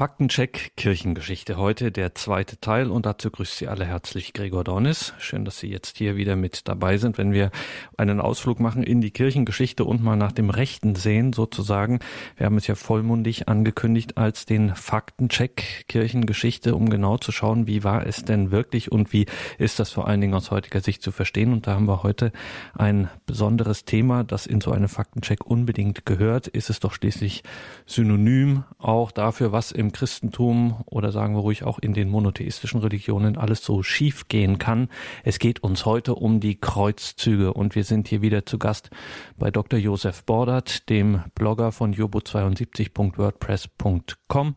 [0.00, 1.58] Faktencheck Kirchengeschichte.
[1.58, 5.12] Heute der zweite Teil und dazu grüßt Sie alle herzlich Gregor Dornis.
[5.18, 7.50] Schön, dass Sie jetzt hier wieder mit dabei sind, wenn wir
[7.98, 11.98] einen Ausflug machen in die Kirchengeschichte und mal nach dem Rechten sehen sozusagen.
[12.38, 17.84] Wir haben es ja vollmundig angekündigt als den Faktencheck Kirchengeschichte, um genau zu schauen, wie
[17.84, 19.26] war es denn wirklich und wie
[19.58, 21.52] ist das vor allen Dingen aus heutiger Sicht zu verstehen.
[21.52, 22.32] Und da haben wir heute
[22.72, 26.46] ein besonderes Thema, das in so einen Faktencheck unbedingt gehört.
[26.46, 27.42] Ist es doch schließlich
[27.84, 33.36] synonym auch dafür, was im Christentum oder sagen wir ruhig auch in den monotheistischen Religionen
[33.36, 34.88] alles so schief gehen kann.
[35.24, 38.90] Es geht uns heute um die Kreuzzüge und wir sind hier wieder zu Gast
[39.38, 39.78] bei Dr.
[39.78, 44.54] Josef Bordert, dem Blogger von jobo72.wordpress.com,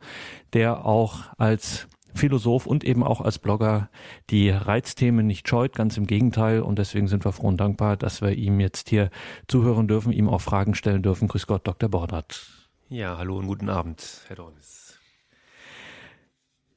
[0.54, 3.90] der auch als Philosoph und eben auch als Blogger
[4.30, 6.62] die Reizthemen nicht scheut, ganz im Gegenteil.
[6.62, 9.10] Und deswegen sind wir froh und dankbar, dass wir ihm jetzt hier
[9.48, 11.28] zuhören dürfen, ihm auch Fragen stellen dürfen.
[11.28, 11.90] Grüß Gott, Dr.
[11.90, 12.48] Bordert.
[12.90, 14.83] Ja, hallo und guten Abend, Herr Dornis.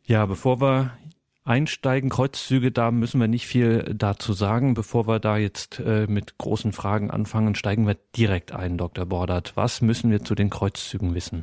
[0.08, 0.96] Ja, bevor wir
[1.44, 4.74] einsteigen, Kreuzzüge, da müssen wir nicht viel dazu sagen.
[4.74, 9.04] Bevor wir da jetzt äh, mit großen Fragen anfangen, steigen wir direkt ein, Dr.
[9.04, 9.56] Bordert.
[9.56, 11.42] Was müssen wir zu den Kreuzzügen wissen?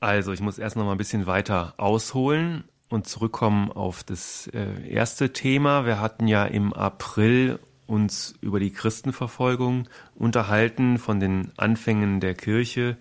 [0.00, 4.88] Also, ich muss erst noch mal ein bisschen weiter ausholen und zurückkommen auf das äh,
[4.88, 5.84] erste Thema.
[5.84, 12.96] Wir hatten ja im April uns über die Christenverfolgung unterhalten, von den Anfängen der Kirche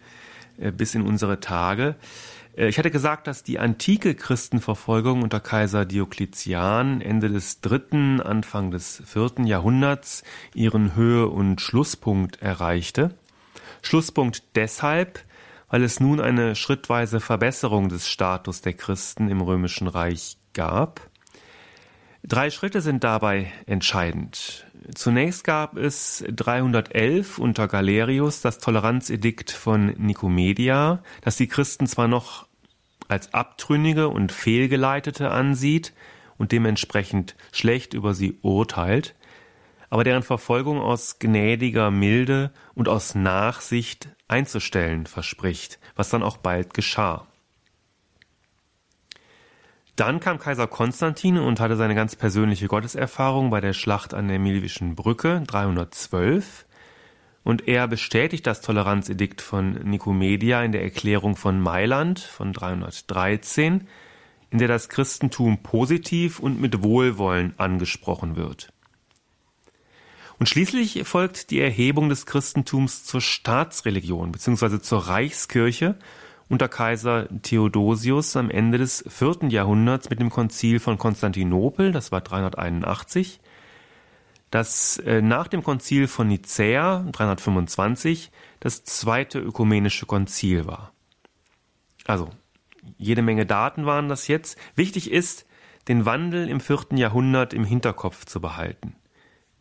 [0.57, 1.95] äh, bis in unsere Tage.
[2.59, 8.71] Äh, ich hatte gesagt, dass die antike Christenverfolgung unter Kaiser Diokletian Ende des dritten, Anfang
[8.71, 13.15] des vierten Jahrhunderts ihren Höhe- und Schlusspunkt erreichte.
[13.81, 15.23] Schlusspunkt deshalb,
[15.69, 21.01] weil es nun eine schrittweise Verbesserung des Status der Christen im römischen Reich gab.
[22.23, 24.65] Drei Schritte sind dabei entscheidend.
[24.93, 32.48] Zunächst gab es 311 unter Galerius das Toleranzedikt von Nikomedia, das die Christen zwar noch
[33.09, 35.93] als Abtrünnige und Fehlgeleitete ansieht
[36.37, 39.15] und dementsprechend schlecht über sie urteilt,
[39.89, 46.73] aber deren Verfolgung aus gnädiger Milde und aus Nachsicht einzustellen verspricht, was dann auch bald
[46.73, 47.25] geschah.
[49.95, 54.39] Dann kam Kaiser Konstantin und hatte seine ganz persönliche Gotteserfahrung bei der Schlacht an der
[54.39, 56.65] Milvischen Brücke 312
[57.43, 63.87] und er bestätigt das Toleranzedikt von Nikomedia in der Erklärung von Mailand von 313,
[64.51, 68.73] in der das Christentum positiv und mit Wohlwollen angesprochen wird.
[70.39, 74.79] Und schließlich folgt die Erhebung des Christentums zur Staatsreligion bzw.
[74.79, 75.95] zur Reichskirche
[76.47, 82.21] unter Kaiser Theodosius am Ende des vierten Jahrhunderts mit dem Konzil von Konstantinopel, das war
[82.21, 83.39] 381,
[84.51, 90.91] das äh, nach dem Konzil von Nicäa 325 das zweite ökumenische Konzil war.
[92.05, 92.29] Also,
[92.97, 94.57] jede Menge Daten waren das jetzt.
[94.75, 95.45] Wichtig ist,
[95.87, 98.95] den Wandel im vierten Jahrhundert im Hinterkopf zu behalten.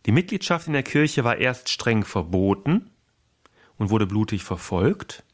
[0.06, 2.90] Die Mitgliedschaft in der Kirche war erst streng verboten
[3.76, 5.24] und wurde blutig verfolgt,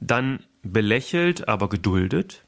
[0.00, 2.44] dann belächelt, aber geduldet,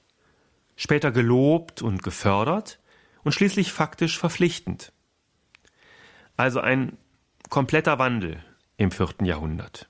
[0.77, 2.79] später gelobt und gefördert
[3.25, 4.92] und schließlich faktisch verpflichtend.
[6.43, 6.99] Also ein
[7.51, 8.43] kompletter Wandel
[8.77, 9.89] im vierten Jahrhundert.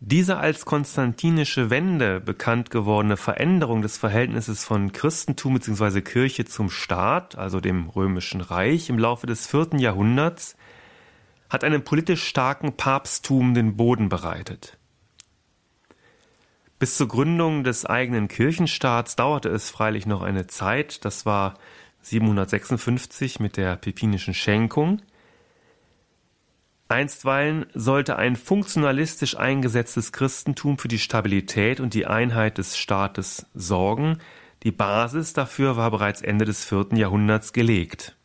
[0.00, 6.00] Diese als konstantinische Wende bekannt gewordene Veränderung des Verhältnisses von Christentum bzw.
[6.00, 10.56] Kirche zum Staat, also dem römischen Reich, im Laufe des vierten Jahrhunderts,
[11.50, 14.78] hat einem politisch starken Papsttum den Boden bereitet.
[16.78, 21.58] Bis zur Gründung des eigenen Kirchenstaats dauerte es freilich noch eine Zeit, das war
[22.06, 25.00] 756 mit der Pipinischen Schenkung.
[26.88, 34.18] Einstweilen sollte ein funktionalistisch eingesetztes Christentum für die Stabilität und die Einheit des Staates sorgen.
[34.62, 38.16] Die Basis dafür war bereits Ende des vierten Jahrhunderts gelegt.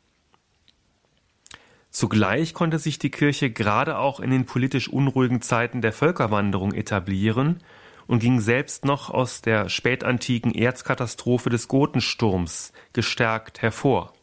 [1.89, 7.63] Zugleich konnte sich die Kirche gerade auch in den politisch unruhigen Zeiten der Völkerwanderung etablieren
[8.09, 14.13] und ging selbst noch aus der spätantiken Erzkatastrophe des Gotensturms gestärkt hervor.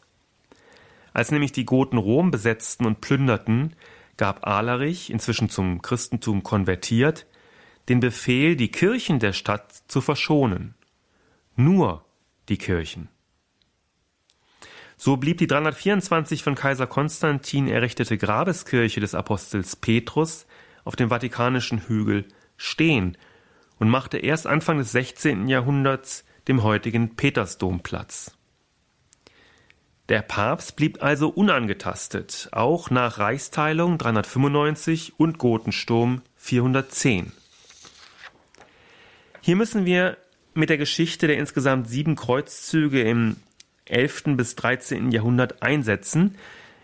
[1.13, 3.77] Als nämlich die Goten Rom besetzten und plünderten,
[4.17, 7.27] gab Alarich, inzwischen zum Christentum konvertiert,
[7.87, 10.75] den Befehl, die Kirchen der Stadt zu verschonen.
[11.55, 12.03] Nur
[12.49, 13.07] die Kirchen.
[14.97, 20.45] So blieb die 324 von Kaiser Konstantin errichtete Grabeskirche des Apostels Petrus
[20.83, 22.25] auf dem Vatikanischen Hügel
[22.57, 23.17] stehen
[23.79, 25.47] und machte erst Anfang des 16.
[25.47, 28.37] Jahrhunderts dem heutigen Petersdom Platz.
[30.09, 37.33] Der Papst blieb also unangetastet, auch nach Reichsteilung 395 und Gotensturm 410.
[39.41, 40.17] Hier müssen wir
[40.53, 43.35] mit der Geschichte der insgesamt sieben Kreuzzüge im
[43.85, 44.37] 11.
[44.37, 45.11] bis 13.
[45.11, 46.35] Jahrhundert einsetzen,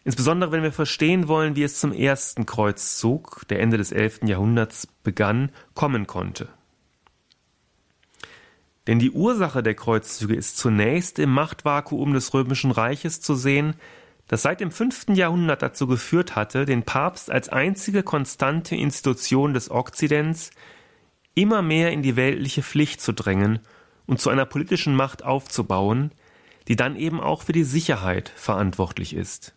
[0.03, 4.21] insbesondere wenn wir verstehen wollen, wie es zum ersten Kreuzzug, der Ende des 11.
[4.25, 6.49] Jahrhunderts begann, kommen konnte.
[8.87, 13.75] Denn die Ursache der Kreuzzüge ist zunächst im Machtvakuum des römischen Reiches zu sehen,
[14.27, 15.09] das seit dem 5.
[15.09, 20.51] Jahrhundert dazu geführt hatte, den Papst als einzige konstante Institution des Okzidents
[21.35, 23.59] immer mehr in die weltliche Pflicht zu drängen
[24.05, 26.11] und zu einer politischen Macht aufzubauen,
[26.67, 29.53] die dann eben auch für die Sicherheit verantwortlich ist.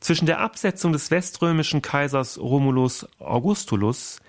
[0.00, 4.20] Zwischen der Absetzung des weströmischen Kaisers Romulus Augustulus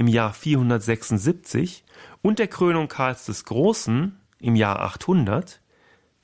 [0.00, 1.84] im Jahr 476
[2.22, 5.60] und der Krönung Karls des Großen im Jahr 800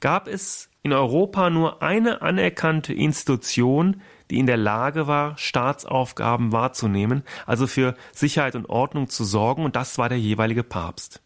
[0.01, 4.01] gab es in Europa nur eine anerkannte Institution,
[4.31, 9.77] die in der Lage war, Staatsaufgaben wahrzunehmen, also für Sicherheit und Ordnung zu sorgen, und
[9.77, 11.21] das war der jeweilige Papst.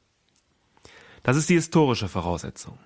[1.23, 2.81] Das ist die historische Voraussetzung.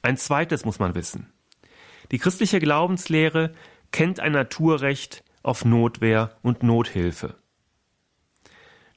[0.00, 1.30] Ein zweites muss man wissen.
[2.12, 3.52] Die christliche Glaubenslehre
[3.92, 7.39] kennt ein Naturrecht auf Notwehr und Nothilfe.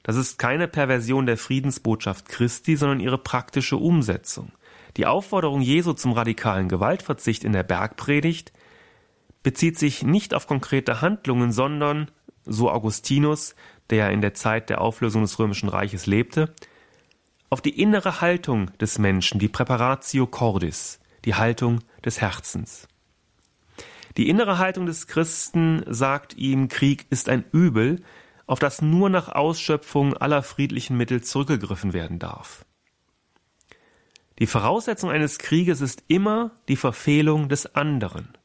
[0.04, 4.52] Das ist keine Perversion der Friedensbotschaft Christi, sondern ihre praktische Umsetzung.
[4.96, 8.52] Die Aufforderung Jesu zum radikalen Gewaltverzicht in der Bergpredigt
[9.42, 12.10] bezieht sich nicht auf konkrete Handlungen, sondern,
[12.44, 13.56] so Augustinus,
[13.90, 16.54] der in der Zeit der Auflösung des römischen Reiches lebte,
[17.48, 22.88] auf die innere Haltung des Menschen, die Preparatio Cordis, die Haltung des Herzens.
[24.18, 28.02] Die innere Haltung des Christen sagt ihm, Krieg ist ein Übel,
[28.46, 32.64] auf das nur nach Ausschöpfung aller friedlichen Mittel zurückgegriffen werden darf.
[34.38, 38.36] Die Voraussetzung eines Krieges ist immer die Verfehlung des anderen.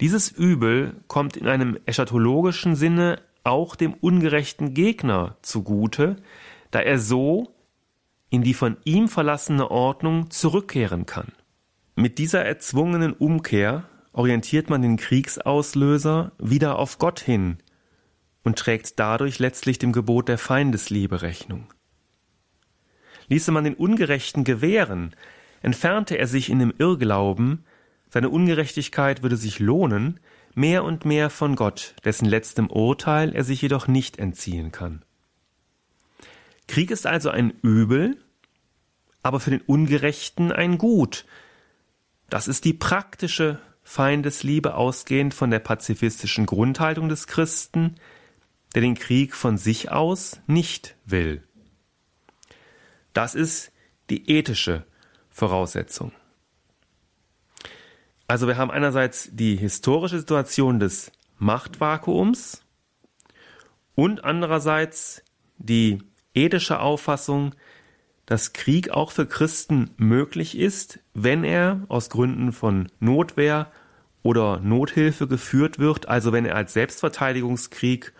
[0.00, 6.16] Dieses Übel kommt in einem eschatologischen Sinne auch dem ungerechten Gegner zugute,
[6.70, 7.52] da er so
[8.30, 11.32] in die von ihm verlassene Ordnung zurückkehren kann.
[11.96, 17.58] Mit dieser erzwungenen Umkehr orientiert man den Kriegsauslöser wieder auf Gott hin,
[18.48, 21.70] und trägt dadurch letztlich dem Gebot der Feindesliebe Rechnung.
[23.28, 25.14] Ließe man den Ungerechten gewähren,
[25.60, 27.66] entfernte er sich in dem Irrglauben,
[28.08, 30.18] seine Ungerechtigkeit würde sich lohnen,
[30.54, 35.04] mehr und mehr von Gott, dessen letztem Urteil er sich jedoch nicht entziehen kann.
[36.68, 38.16] Krieg ist also ein Übel,
[39.22, 41.26] aber für den Ungerechten ein Gut.
[42.30, 47.96] Das ist die praktische Feindesliebe ausgehend von der pazifistischen Grundhaltung des Christen,
[48.74, 51.42] der den Krieg von sich aus nicht will.
[53.12, 53.72] Das ist
[54.10, 54.84] die ethische
[55.30, 56.12] Voraussetzung.
[58.26, 62.62] Also wir haben einerseits die historische Situation des Machtvakuums
[63.94, 65.22] und andererseits
[65.56, 66.02] die
[66.34, 67.54] ethische Auffassung,
[68.26, 73.72] dass Krieg auch für Christen möglich ist, wenn er aus Gründen von Notwehr
[74.22, 78.12] oder Nothilfe geführt wird, also wenn er als Selbstverteidigungskrieg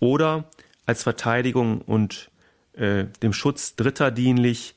[0.00, 0.48] oder
[0.86, 2.30] als Verteidigung und
[2.72, 4.74] äh, dem Schutz Dritter dienlich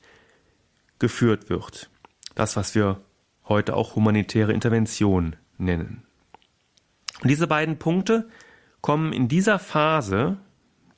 [0.98, 1.90] geführt wird.
[2.34, 3.00] Das, was wir
[3.48, 6.02] heute auch humanitäre Intervention nennen.
[7.22, 8.28] Und diese beiden Punkte
[8.80, 10.38] kommen in dieser Phase,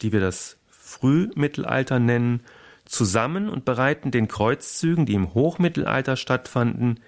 [0.02, 2.42] die wir das Frühmittelalter nennen,
[2.84, 7.00] zusammen und bereiten den Kreuzzügen, die im Hochmittelalter stattfanden,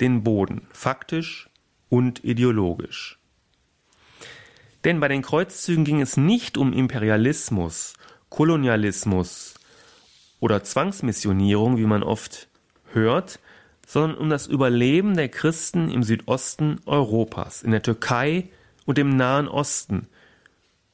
[0.00, 1.48] den Boden, faktisch
[1.88, 3.18] und ideologisch.
[4.86, 7.94] Denn bei den Kreuzzügen ging es nicht um Imperialismus,
[8.28, 9.54] Kolonialismus
[10.38, 12.46] oder Zwangsmissionierung, wie man oft
[12.92, 13.40] hört,
[13.84, 18.48] sondern um das Überleben der Christen im Südosten Europas, in der Türkei
[18.84, 20.06] und im Nahen Osten,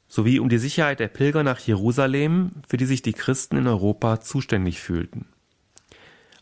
[0.08, 4.22] sowie um die Sicherheit der Pilger nach Jerusalem, für die sich die Christen in Europa
[4.22, 5.26] zuständig fühlten.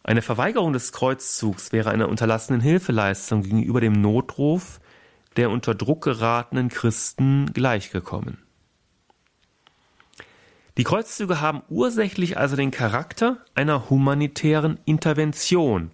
[0.05, 4.80] Eine Verweigerung des Kreuzzugs wäre einer unterlassenen Hilfeleistung gegenüber dem Notruf
[5.37, 8.39] der unter Druck geratenen Christen gleichgekommen.
[10.77, 15.91] Die Kreuzzüge haben ursächlich also den Charakter einer humanitären Intervention,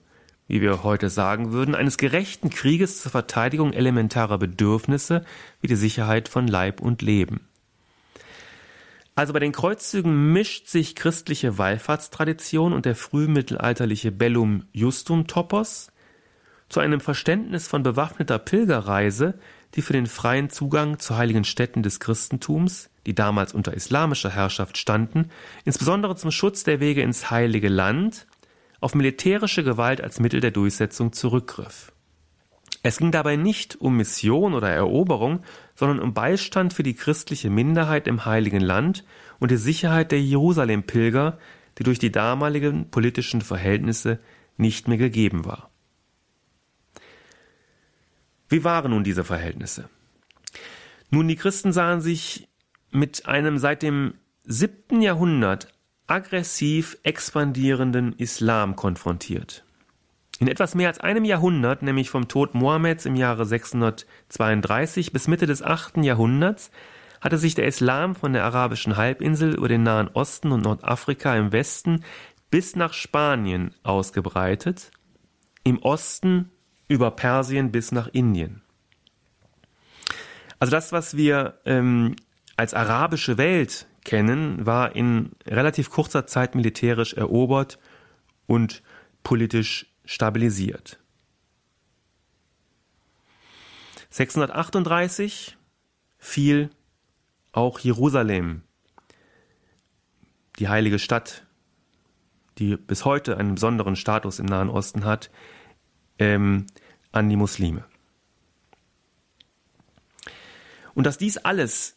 [0.49, 5.25] wie wir heute sagen würden, eines gerechten Krieges zur Verteidigung elementarer Bedürfnisse
[5.61, 7.41] wie die Sicherheit von Leib und Leben.
[9.17, 15.91] Also bei den Kreuzzügen mischt sich christliche Wallfahrtstradition und der frühmittelalterliche Bellum Justum Topos
[16.69, 19.39] zu einem Verständnis von bewaffneter Pilgerreise,
[19.75, 24.79] die für den freien Zugang zu heiligen Städten des Christentums, die damals unter islamischer Herrschaft
[24.79, 25.31] standen,
[25.65, 28.27] insbesondere zum Schutz der Wege ins heilige Land,
[28.81, 31.93] auf militärische Gewalt als Mittel der Durchsetzung zurückgriff.
[32.83, 35.41] Es ging dabei nicht um Mission oder Eroberung,
[35.75, 39.05] sondern um Beistand für die christliche Minderheit im heiligen Land
[39.41, 41.39] und die Sicherheit der Jerusalem-Pilger,
[41.79, 44.21] die durch die damaligen politischen Verhältnisse
[44.57, 45.71] nicht mehr gegeben war.
[48.49, 49.89] Wie waren nun diese Verhältnisse?
[51.11, 52.49] Nun, die Christen sahen sich
[52.91, 55.73] mit einem seit dem siebten Jahrhundert
[56.07, 59.65] aggressiv expandierenden Islam konfrontiert.
[60.39, 65.47] In etwas mehr als einem Jahrhundert, nämlich vom Tod Mohammeds im Jahre 632 bis Mitte
[65.47, 66.71] des achten Jahrhunderts,
[67.21, 71.53] hatte sich der Islam von der arabischen Halbinsel über den Nahen Osten und Nordafrika im
[71.53, 72.05] Westen
[72.51, 74.91] bis nach Spanien ausgebreitet,
[75.65, 76.51] im Osten
[76.89, 78.63] über Persien bis nach Indien.
[80.59, 82.17] Also das, was wir ähm,
[82.57, 87.79] als arabische Welt kennen, war in relativ kurzer Zeit militärisch erobert
[88.47, 88.83] und
[89.23, 90.99] politisch stabilisiert.
[94.11, 95.59] 638
[96.19, 96.71] fiel
[97.53, 98.63] auch Jerusalem,
[100.59, 101.45] die heilige Stadt,
[102.59, 105.31] die bis heute einen besonderen Status im Nahen Osten hat,
[106.19, 106.67] ähm,
[107.13, 107.85] an die Muslime.
[110.95, 111.97] Und dass dies alles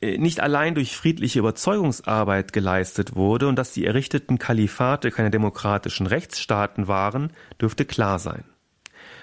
[0.00, 6.06] äh, nicht allein durch friedliche Überzeugungsarbeit geleistet wurde und dass die errichteten Kalifate keine demokratischen
[6.06, 8.44] Rechtsstaaten waren, dürfte klar sein.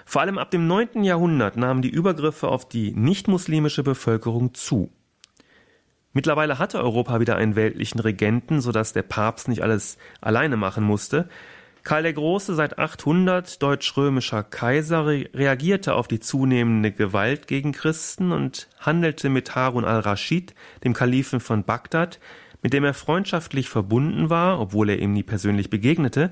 [0.06, 1.03] Vor allem ab dem 9.
[1.03, 4.91] Jahrhundert nahmen die Übergriffe auf die nichtmuslimische Bevölkerung zu.
[6.13, 10.84] Mittlerweile hatte Europa wieder einen weltlichen Regenten, so dass der Papst nicht alles alleine machen
[10.84, 11.27] musste,
[11.88, 18.67] Karl der Große, seit 800 deutsch-römischer Kaiser, reagierte auf die zunehmende Gewalt gegen Christen und
[18.77, 20.53] handelte mit Harun al-Raschid,
[20.84, 22.20] dem Kalifen von Bagdad,
[22.62, 26.32] mit dem er freundschaftlich verbunden war, obwohl er ihm nie persönlich begegnete,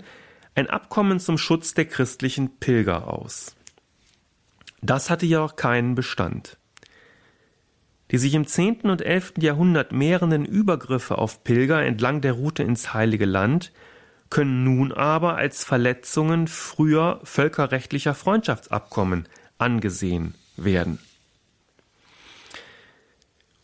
[0.56, 3.56] ein Abkommen zum Schutz der christlichen Pilger aus.
[4.82, 6.58] Das hatte jedoch keinen Bestand.
[8.12, 8.90] Die sich im 10.
[8.90, 9.36] und 11.
[9.38, 13.72] Jahrhundert mehrenden Übergriffe auf Pilger entlang der Route ins Heilige Land
[14.30, 19.28] können nun aber als Verletzungen früher völkerrechtlicher Freundschaftsabkommen
[19.58, 21.00] angesehen werden.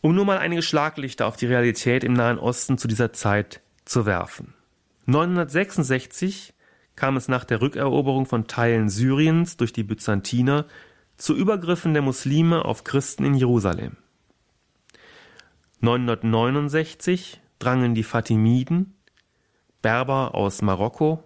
[0.00, 4.06] Um nur mal einige Schlaglichter auf die Realität im Nahen Osten zu dieser Zeit zu
[4.06, 4.54] werfen.
[5.06, 6.54] 966
[6.96, 10.66] kam es nach der Rückeroberung von Teilen Syriens durch die Byzantiner
[11.16, 13.96] zu Übergriffen der Muslime auf Christen in Jerusalem.
[15.80, 18.94] 969 drangen die Fatimiden
[19.82, 21.22] Berber aus Marokko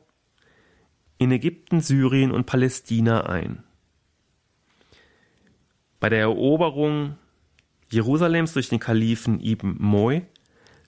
[1.19, 3.63] in Ägypten, Syrien und Palästina ein.
[6.01, 7.17] Bei der Eroberung
[7.91, 10.27] Jerusalems durch den Kalifen Ibn Moy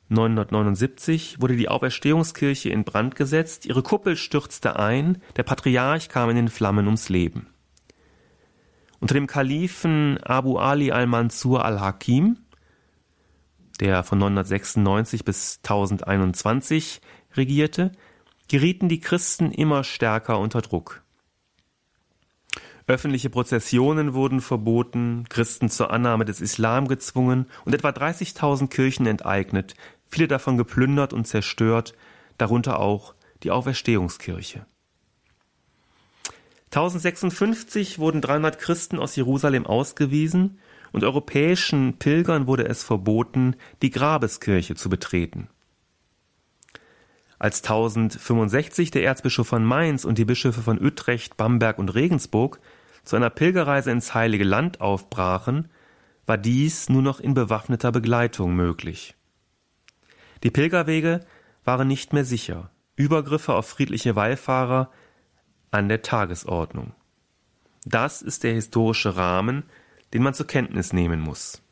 [0.09, 6.37] 979 wurde die Auferstehungskirche in Brand gesetzt, ihre Kuppel stürzte ein, der Patriarch kam in
[6.37, 7.47] den Flammen ums Leben.
[9.01, 12.39] Unter dem Kalifen Abu Ali al-Mansur al-Hakim,
[13.81, 17.01] der von 996 bis 1021
[17.37, 17.93] regierte,
[18.49, 21.03] gerieten die Christen immer stärker unter Druck.
[22.87, 29.75] Öffentliche Prozessionen wurden verboten, Christen zur Annahme des Islam gezwungen und etwa 30.000 Kirchen enteignet,
[30.07, 31.93] viele davon geplündert und zerstört,
[32.39, 34.65] darunter auch die Auferstehungskirche.
[36.71, 40.59] 1056 wurden 300 Christen aus Jerusalem ausgewiesen
[40.93, 45.49] und europäischen Pilgern wurde es verboten, die Grabeskirche zu betreten.
[47.39, 52.59] Als 1065 der Erzbischof von Mainz und die Bischöfe von Utrecht, Bamberg und Regensburg
[53.05, 55.71] zu einer Pilgerreise ins Heilige Land aufbrachen,
[56.27, 59.15] war dies nur noch in bewaffneter Begleitung möglich.
[60.43, 61.21] Die Pilgerwege
[61.65, 64.91] waren nicht mehr sicher, Übergriffe auf friedliche Wallfahrer
[65.71, 66.93] an der Tagesordnung.
[67.85, 69.65] Das ist der historische Rahmen,
[70.13, 71.63] den man zur Kenntnis nehmen muss.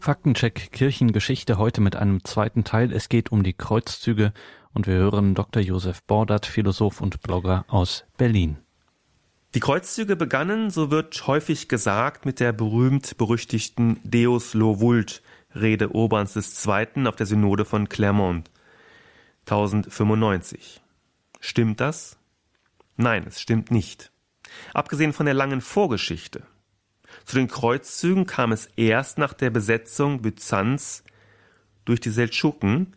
[0.00, 2.90] Faktencheck Kirchengeschichte heute mit einem zweiten Teil.
[2.90, 4.32] Es geht um die Kreuzzüge
[4.72, 5.62] und wir hören Dr.
[5.62, 8.56] Josef Bordert, Philosoph und Blogger aus Berlin.
[9.54, 15.22] Die Kreuzzüge begannen, so wird häufig gesagt, mit der berühmt-berüchtigten Deus lo vult
[15.54, 17.06] Rede Urbans II.
[17.06, 18.50] auf der Synode von Clermont
[19.40, 20.80] 1095.
[21.40, 22.16] Stimmt das?
[22.96, 24.12] Nein, es stimmt nicht.
[24.72, 26.44] Abgesehen von der langen Vorgeschichte
[27.30, 31.04] zu den Kreuzzügen kam es erst nach der Besetzung Byzanz
[31.84, 32.96] durch die Seldschuken,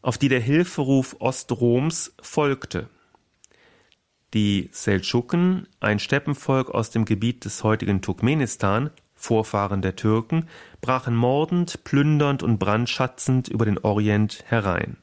[0.00, 2.88] auf die der Hilferuf Ostroms folgte.
[4.34, 10.48] Die Seldschuken, ein Steppenvolk aus dem Gebiet des heutigen Turkmenistan, Vorfahren der Türken,
[10.80, 14.96] brachen mordend, plündernd und brandschatzend über den Orient herein.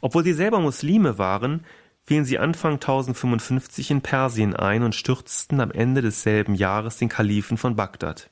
[0.00, 1.66] Obwohl sie selber Muslime waren,
[2.04, 7.56] fielen sie Anfang 1055 in Persien ein und stürzten am Ende desselben Jahres den Kalifen
[7.56, 8.30] von Bagdad.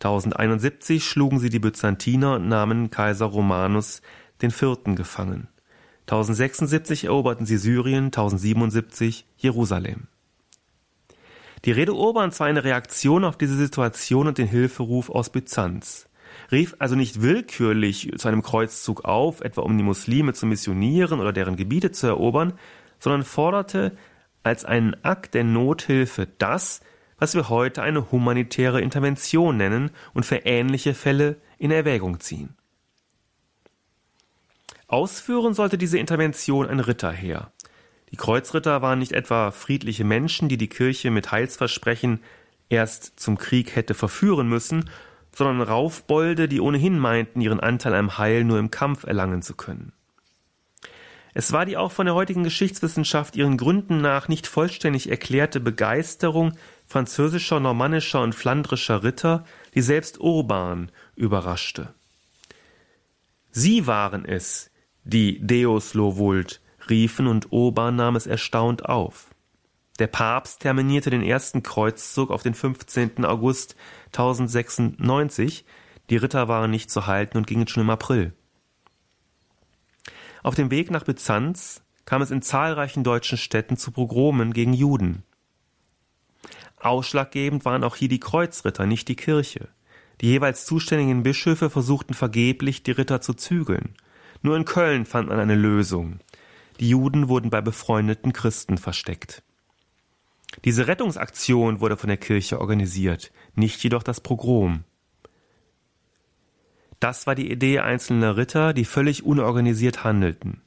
[0.00, 4.02] 1071 schlugen sie die Byzantiner und nahmen Kaiser Romanus
[4.50, 5.48] Vierten gefangen.
[6.02, 10.06] 1076 eroberten sie Syrien, 1077 Jerusalem.
[11.64, 16.05] Die Rede Urbans war eine Reaktion auf diese Situation und den Hilferuf aus Byzanz,
[16.50, 21.32] rief also nicht willkürlich zu einem Kreuzzug auf, etwa um die Muslime zu missionieren oder
[21.32, 22.52] deren Gebiete zu erobern,
[22.98, 23.96] sondern forderte
[24.42, 26.80] als einen Akt der Nothilfe das,
[27.18, 32.54] was wir heute eine humanitäre Intervention nennen und für ähnliche Fälle in Erwägung ziehen.
[34.88, 37.50] Ausführen sollte diese Intervention ein Ritterheer.
[38.12, 42.20] Die Kreuzritter waren nicht etwa friedliche Menschen, die die Kirche mit Heilsversprechen
[42.68, 44.88] erst zum Krieg hätte verführen müssen,
[45.36, 49.92] sondern Raufbolde, die ohnehin meinten, ihren Anteil am Heil nur im Kampf erlangen zu können.
[51.34, 56.54] Es war die auch von der heutigen Geschichtswissenschaft ihren Gründen nach nicht vollständig erklärte Begeisterung
[56.86, 61.92] französischer, normannischer und flandrischer Ritter, die selbst Urban überraschte.
[63.50, 64.70] Sie waren es,
[65.04, 69.34] die Deus lo vult riefen und Urban nahm es erstaunt auf.
[69.98, 73.24] Der Papst terminierte den ersten Kreuzzug auf den 15.
[73.24, 73.76] August
[74.08, 75.64] 1096.
[76.10, 78.34] Die Ritter waren nicht zu halten und gingen schon im April.
[80.42, 85.24] Auf dem Weg nach Byzanz kam es in zahlreichen deutschen Städten zu Pogromen gegen Juden.
[86.78, 89.68] Ausschlaggebend waren auch hier die Kreuzritter, nicht die Kirche.
[90.20, 93.94] Die jeweils zuständigen Bischöfe versuchten vergeblich, die Ritter zu zügeln.
[94.42, 96.20] Nur in Köln fand man eine Lösung.
[96.78, 99.42] Die Juden wurden bei befreundeten Christen versteckt.
[100.64, 104.84] Diese Rettungsaktion wurde von der Kirche organisiert, nicht jedoch das Pogrom.
[107.00, 110.62] Das war die Idee einzelner Ritter, die völlig unorganisiert handelten.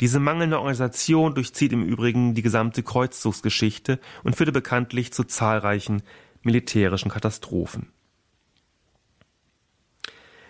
[0.00, 6.02] Diese mangelnde Organisation durchzieht im Übrigen die gesamte Kreuzzugsgeschichte und führte bekanntlich zu zahlreichen
[6.42, 7.92] militärischen Katastrophen.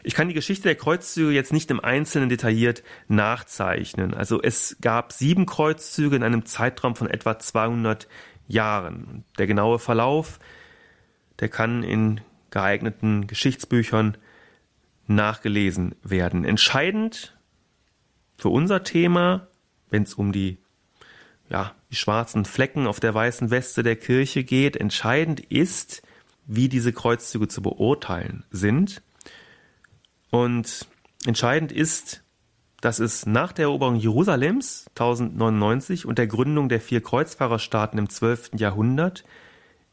[0.04, 4.14] Ich kann die Geschichte der Kreuzzüge jetzt nicht im Einzelnen detailliert nachzeichnen.
[4.14, 8.06] Also es gab sieben Kreuzzüge in einem Zeitraum von etwa 200
[8.48, 9.24] Jahren.
[9.38, 10.40] Der genaue Verlauf,
[11.38, 14.16] der kann in geeigneten Geschichtsbüchern
[15.06, 16.44] nachgelesen werden.
[16.44, 17.36] Entscheidend
[18.36, 19.48] für unser Thema,
[19.90, 20.58] wenn es um die,
[21.48, 26.02] ja, die schwarzen Flecken auf der weißen Weste der Kirche geht, entscheidend ist,
[26.46, 29.02] wie diese Kreuzzüge zu beurteilen sind.
[30.30, 30.86] Und
[31.26, 32.22] entscheidend ist,
[32.80, 38.52] dass es nach der Eroberung Jerusalems 1099 und der Gründung der vier Kreuzfahrerstaaten im 12.
[38.56, 39.24] Jahrhundert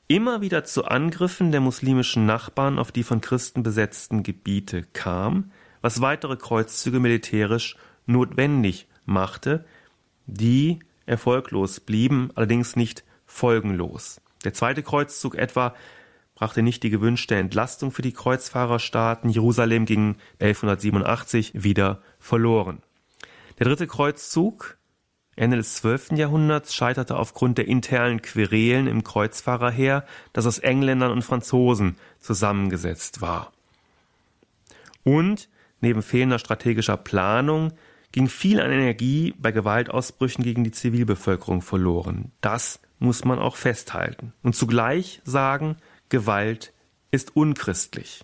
[0.07, 6.01] immer wieder zu Angriffen der muslimischen Nachbarn auf die von Christen besetzten Gebiete kam, was
[6.01, 9.65] weitere Kreuzzüge militärisch notwendig machte,
[10.27, 14.21] die erfolglos blieben, allerdings nicht folgenlos.
[14.43, 15.73] Der zweite Kreuzzug etwa
[16.35, 19.29] brachte nicht die gewünschte Entlastung für die Kreuzfahrerstaaten.
[19.29, 22.81] Jerusalem ging 1187 wieder verloren.
[23.57, 24.77] Der dritte Kreuzzug
[25.37, 26.11] Ende des 12.
[26.13, 33.51] Jahrhunderts scheiterte aufgrund der internen Querelen im Kreuzfahrerheer, das aus Engländern und Franzosen zusammengesetzt war.
[35.03, 35.49] Und
[35.81, 37.73] neben fehlender strategischer Planung
[38.13, 42.31] ging viel an Energie bei Gewaltausbrüchen gegen die Zivilbevölkerung verloren.
[42.39, 44.31] Das muss man auch festhalten.
[44.41, 45.75] Und zugleich sagen,
[46.09, 46.73] Gewalt
[47.11, 48.23] ist unchristlich.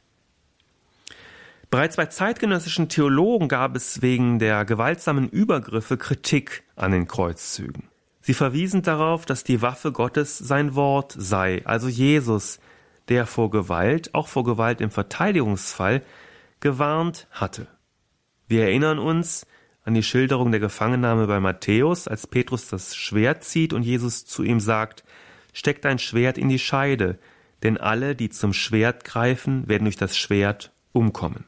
[1.70, 7.88] Bereits bei zeitgenössischen Theologen gab es wegen der gewaltsamen Übergriffe Kritik an den Kreuzzügen.
[8.20, 12.60] Sie verwiesen darauf, dass die Waffe Gottes sein Wort sei, also Jesus,
[13.08, 16.04] der vor Gewalt, auch vor Gewalt im Verteidigungsfall,
[16.60, 17.68] gewarnt hatte.
[18.48, 19.48] Wir erinnern uns,
[19.84, 24.44] an die Schilderung der Gefangennahme bei Matthäus, als Petrus das Schwert zieht und Jesus zu
[24.44, 25.04] ihm sagt,
[25.54, 27.18] steck dein Schwert in die Scheide,
[27.64, 31.46] denn alle, die zum Schwert greifen, werden durch das Schwert umkommen.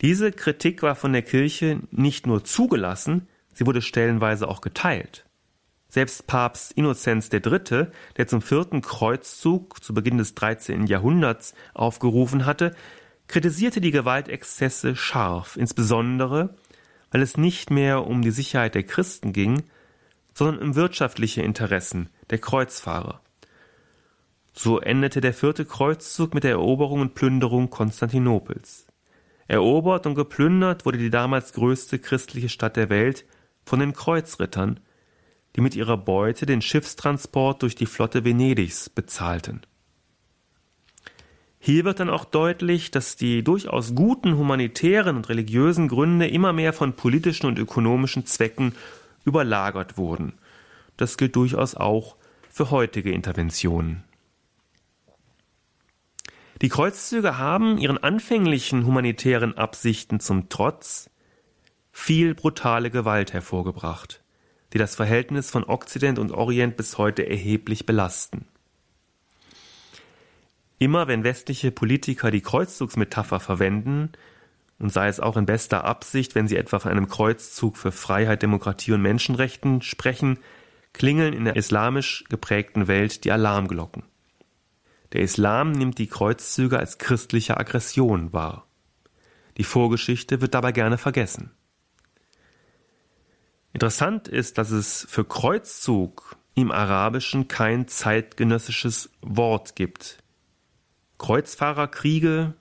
[0.00, 5.26] Diese Kritik war von der Kirche nicht nur zugelassen, sie wurde stellenweise auch geteilt.
[5.88, 10.86] Selbst Papst Innozenz III., der zum vierten Kreuzzug zu Beginn des 13.
[10.86, 12.74] Jahrhunderts aufgerufen hatte,
[13.26, 16.54] kritisierte die Gewaltexzesse scharf, insbesondere
[17.10, 19.64] weil es nicht mehr um die Sicherheit der Christen ging,
[20.32, 23.20] sondern um wirtschaftliche Interessen der Kreuzfahrer.
[24.52, 28.86] So endete der vierte Kreuzzug mit der Eroberung und Plünderung Konstantinopels.
[29.48, 33.24] Erobert und geplündert wurde die damals größte christliche Stadt der Welt
[33.64, 34.80] von den Kreuzrittern,
[35.56, 39.62] die mit ihrer Beute den Schiffstransport durch die Flotte Venedigs bezahlten.
[41.58, 46.72] Hier wird dann auch deutlich, dass die durchaus guten humanitären und religiösen Gründe immer mehr
[46.72, 48.74] von politischen und ökonomischen Zwecken
[49.24, 50.32] überlagert wurden.
[50.96, 52.16] Das gilt durchaus auch
[52.48, 54.04] für heutige Interventionen.
[56.62, 61.08] Die Kreuzzüge haben ihren anfänglichen humanitären Absichten zum Trotz
[61.90, 64.22] viel brutale Gewalt hervorgebracht,
[64.74, 68.46] die das Verhältnis von Okzident und Orient bis heute erheblich belasten.
[70.78, 74.12] Immer wenn westliche Politiker die Kreuzzugsmetapher verwenden,
[74.78, 78.42] und sei es auch in bester Absicht, wenn sie etwa von einem Kreuzzug für Freiheit,
[78.42, 80.38] Demokratie und Menschenrechten sprechen,
[80.94, 84.09] klingeln in der islamisch geprägten Welt die Alarmglocken.
[85.12, 88.66] Der Islam nimmt die Kreuzzüge als christliche Aggression wahr.
[89.56, 91.50] Die Vorgeschichte wird dabei gerne vergessen.
[93.72, 100.18] Interessant ist, dass es für Kreuzzug im Arabischen kein zeitgenössisches Wort gibt.
[101.18, 102.54] Kreuzfahrerkriege,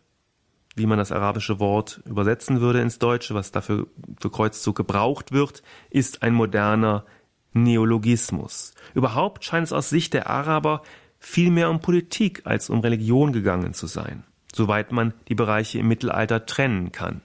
[0.76, 3.88] wie man das arabische Wort übersetzen würde ins Deutsche, was dafür
[4.20, 7.06] für Kreuzzug gebraucht wird, ist ein moderner
[7.54, 8.74] Neologismus.
[8.94, 10.84] Überhaupt scheint es aus Sicht der Araber
[11.20, 15.88] viel mehr um Politik als um Religion gegangen zu sein, soweit man die Bereiche im
[15.88, 17.22] Mittelalter trennen kann.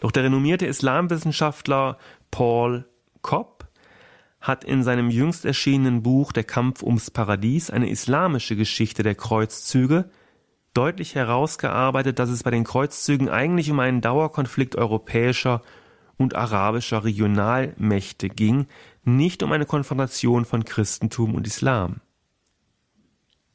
[0.00, 1.98] Doch der renommierte Islamwissenschaftler
[2.30, 2.86] Paul
[3.20, 3.68] Kopp
[4.40, 10.10] hat in seinem jüngst erschienenen Buch Der Kampf ums Paradies eine islamische Geschichte der Kreuzzüge
[10.74, 15.62] deutlich herausgearbeitet, dass es bei den Kreuzzügen eigentlich um einen Dauerkonflikt europäischer
[16.16, 18.66] und arabischer Regionalmächte ging,
[19.04, 22.00] nicht um eine Konfrontation von Christentum und Islam.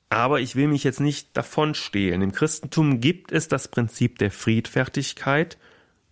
[0.09, 2.21] Aber ich will mich jetzt nicht davonstehlen.
[2.21, 5.57] Im Christentum gibt es das Prinzip der Friedfertigkeit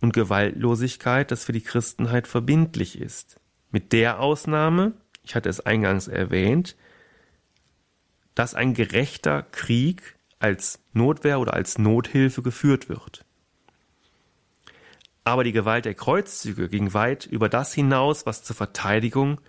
[0.00, 3.40] und Gewaltlosigkeit, das für die Christenheit verbindlich ist.
[3.70, 6.76] Mit der Ausnahme, ich hatte es eingangs erwähnt,
[8.34, 13.25] dass ein gerechter Krieg als Notwehr oder als Nothilfe geführt wird.
[15.26, 19.40] Aber die Gewalt der Kreuzzüge ging weit über das hinaus, was zur Verteidigung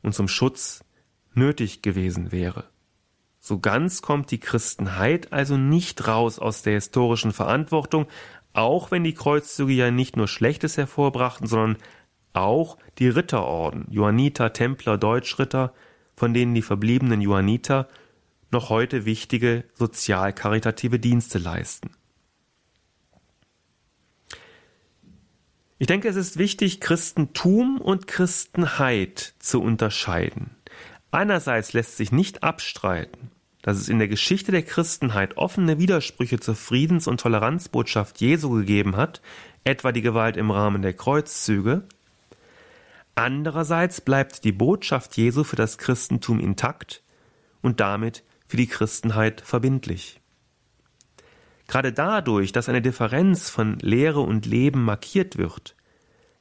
[0.00, 0.84] und zum Schutz
[1.34, 2.66] nötig gewesen wäre.
[3.40, 8.06] So ganz kommt die Christenheit also nicht raus aus der historischen Verantwortung,
[8.52, 11.82] auch wenn die Kreuzzüge ja nicht nur Schlechtes hervorbrachten, sondern
[12.32, 15.74] auch die Ritterorden, Johanniter, Templer, Deutschritter,
[16.14, 17.88] von denen die verbliebenen Johanniter
[18.52, 21.90] noch heute wichtige sozial-karitative Dienste leisten.
[25.78, 30.56] Ich denke, es ist wichtig, Christentum und Christenheit zu unterscheiden.
[31.10, 36.54] Einerseits lässt sich nicht abstreiten, dass es in der Geschichte der Christenheit offene Widersprüche zur
[36.54, 39.20] Friedens- und Toleranzbotschaft Jesu gegeben hat,
[39.64, 41.82] etwa die Gewalt im Rahmen der Kreuzzüge.
[43.14, 47.02] Andererseits bleibt die Botschaft Jesu für das Christentum intakt
[47.60, 50.20] und damit für die Christenheit verbindlich.
[51.66, 55.74] Gerade dadurch, dass eine Differenz von Lehre und Leben markiert wird,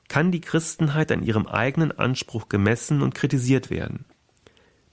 [0.07, 4.05] kann die Christenheit an ihrem eigenen Anspruch gemessen und kritisiert werden.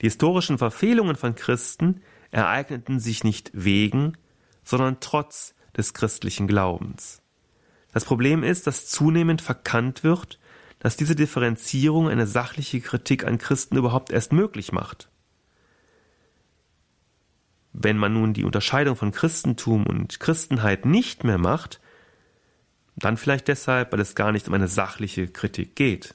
[0.01, 4.17] Die historischen Verfehlungen von Christen ereigneten sich nicht wegen,
[4.63, 7.21] sondern trotz des christlichen Glaubens.
[7.93, 10.39] Das Problem ist, dass zunehmend verkannt wird,
[10.79, 15.09] dass diese Differenzierung eine sachliche Kritik an Christen überhaupt erst möglich macht.
[17.73, 21.81] Wenn man nun die Unterscheidung von Christentum und Christenheit nicht mehr macht,
[22.95, 26.13] dann vielleicht deshalb, weil es gar nicht um eine sachliche Kritik geht.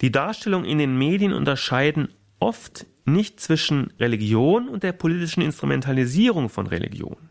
[0.00, 6.66] Die Darstellung in den Medien unterscheiden oft nicht zwischen Religion und der politischen Instrumentalisierung von
[6.66, 7.30] Religion.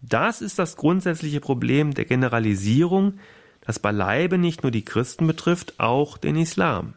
[0.00, 3.18] Das ist das grundsätzliche Problem der Generalisierung,
[3.60, 6.94] das beileibe nicht nur die Christen betrifft, auch den Islam.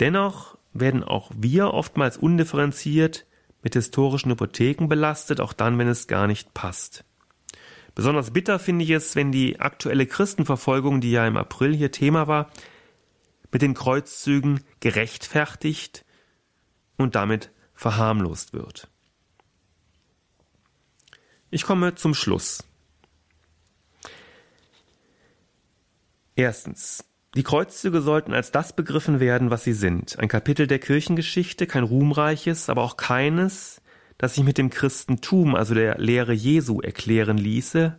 [0.00, 3.26] Dennoch werden auch wir oftmals undifferenziert
[3.62, 7.04] mit historischen Hypotheken belastet, auch dann, wenn es gar nicht passt.
[7.94, 12.28] Besonders bitter finde ich es, wenn die aktuelle Christenverfolgung, die ja im April hier Thema
[12.28, 12.50] war,
[13.50, 16.04] mit den Kreuzzügen gerechtfertigt
[16.98, 18.90] und damit verharmlost wird.
[21.50, 22.62] Ich komme zum Schluss.
[26.34, 27.02] Erstens.
[27.36, 30.18] Die Kreuzzüge sollten als das begriffen werden, was sie sind.
[30.18, 33.82] Ein Kapitel der Kirchengeschichte, kein ruhmreiches, aber auch keines,
[34.16, 37.94] das sich mit dem Christentum, also der Lehre Jesu, erklären ließe,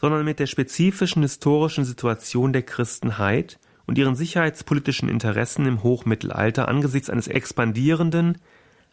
[0.00, 7.08] sondern mit der spezifischen historischen Situation der Christenheit und ihren sicherheitspolitischen Interessen im Hochmittelalter angesichts
[7.08, 8.38] eines expandierenden,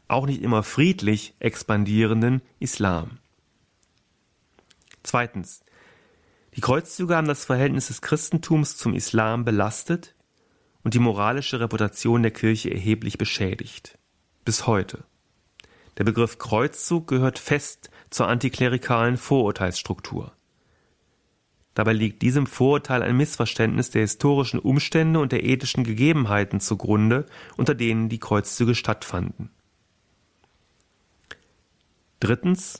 [0.07, 3.17] auch nicht immer friedlich expandierenden Islam.
[5.01, 5.63] Zweitens.
[6.55, 10.15] Die Kreuzzüge haben das Verhältnis des Christentums zum Islam belastet
[10.83, 13.97] und die moralische Reputation der Kirche erheblich beschädigt.
[14.43, 15.03] bis heute.
[15.97, 20.31] Der Begriff Kreuzzug gehört fest zur antiklerikalen Vorurteilsstruktur.
[21.73, 27.75] Dabei liegt diesem Vorurteil ein Missverständnis der historischen Umstände und der ethischen Gegebenheiten zugrunde, unter
[27.75, 29.51] denen die Kreuzzüge stattfanden.
[32.19, 32.79] Drittens,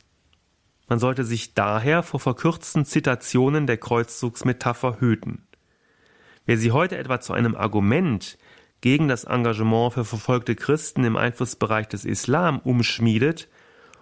[0.91, 5.47] man sollte sich daher vor verkürzten Zitationen der Kreuzzugsmetapher hüten.
[6.45, 8.37] Wer sie heute etwa zu einem Argument
[8.81, 13.47] gegen das Engagement für verfolgte Christen im Einflussbereich des Islam umschmiedet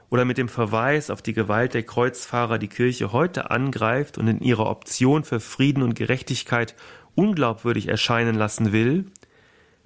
[0.09, 4.39] oder mit dem Verweis auf die Gewalt der Kreuzfahrer die Kirche heute angreift und in
[4.39, 6.73] ihrer Option für Frieden und Gerechtigkeit
[7.13, 9.05] unglaubwürdig erscheinen lassen will,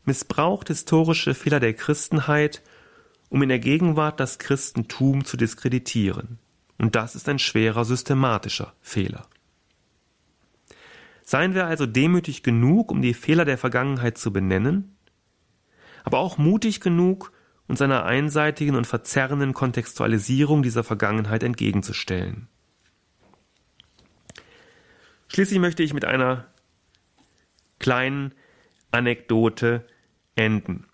[0.05, 2.61] missbraucht historische Fehler der Christenheit,
[3.27, 6.39] um in der Gegenwart das Christentum zu diskreditieren.
[6.77, 9.27] Und das ist ein schwerer systematischer Fehler.
[11.23, 14.97] Seien wir also demütig genug, um die Fehler der Vergangenheit zu benennen,
[16.03, 17.31] aber auch mutig genug,
[17.67, 22.49] uns einer einseitigen und verzerrenden Kontextualisierung dieser Vergangenheit entgegenzustellen.
[25.29, 26.45] Schließlich möchte ich mit einer
[27.79, 28.33] kleinen
[28.91, 29.87] Anekdote
[30.35, 30.85] enden.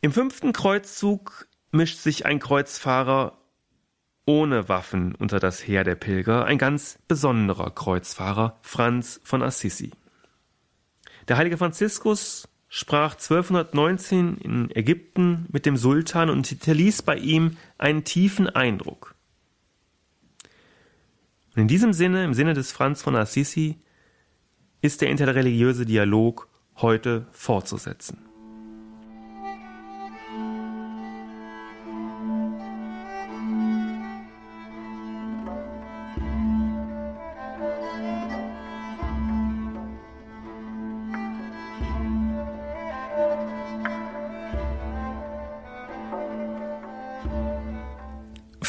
[0.00, 3.37] Im fünften Kreuzzug mischt sich ein Kreuzfahrer
[4.28, 9.90] ohne Waffen unter das Heer der Pilger, ein ganz besonderer Kreuzfahrer, Franz von Assisi.
[11.28, 18.04] Der heilige Franziskus sprach 1219 in Ägypten mit dem Sultan und hinterließ bei ihm einen
[18.04, 19.14] tiefen Eindruck.
[21.56, 23.78] Und in diesem Sinne, im Sinne des Franz von Assisi,
[24.82, 28.27] ist der interreligiöse Dialog heute fortzusetzen.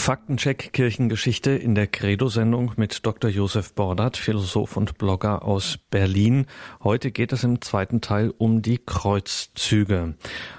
[0.10, 3.30] Faktencheck Kirchengeschichte in der Credo-Sendung mit Dr.
[3.30, 6.48] Josef Bordert, Philosoph und Blogger aus Berlin.
[6.84, 10.16] Heute geht es im zweiten Teil um die Kreuzzüge.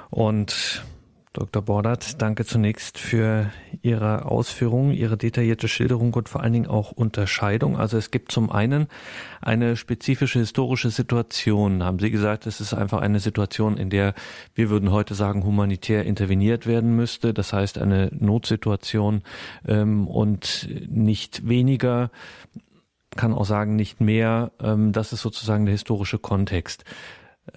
[0.09, 0.85] Und
[1.33, 1.63] Dr.
[1.63, 7.79] Bordert, danke zunächst für Ihre Ausführungen, Ihre detaillierte Schilderung und vor allen Dingen auch Unterscheidung.
[7.79, 8.89] Also es gibt zum einen
[9.41, 11.85] eine spezifische historische Situation.
[11.85, 14.15] Haben Sie gesagt, es ist einfach eine Situation, in der
[14.57, 17.33] wir würden heute sagen, humanitär interveniert werden müsste.
[17.33, 19.23] Das heißt eine Notsituation
[19.69, 22.11] ähm, und nicht weniger
[23.17, 24.53] kann auch sagen, nicht mehr.
[24.61, 26.85] Ähm, das ist sozusagen der historische Kontext.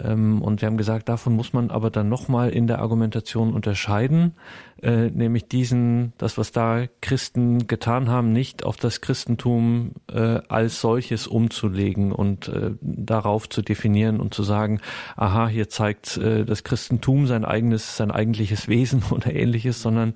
[0.02, 4.34] Ähm, und wir haben gesagt, davon muss man aber dann nochmal in der Argumentation unterscheiden,
[4.82, 10.80] äh, nämlich diesen, das, was da Christen getan haben, nicht auf das Christentum äh, als
[10.80, 14.80] solches umzulegen und äh, darauf zu definieren und zu sagen,
[15.16, 20.14] aha, hier zeigt das Christentum sein eigenes, sein eigentliches Wesen oder ähnliches, sondern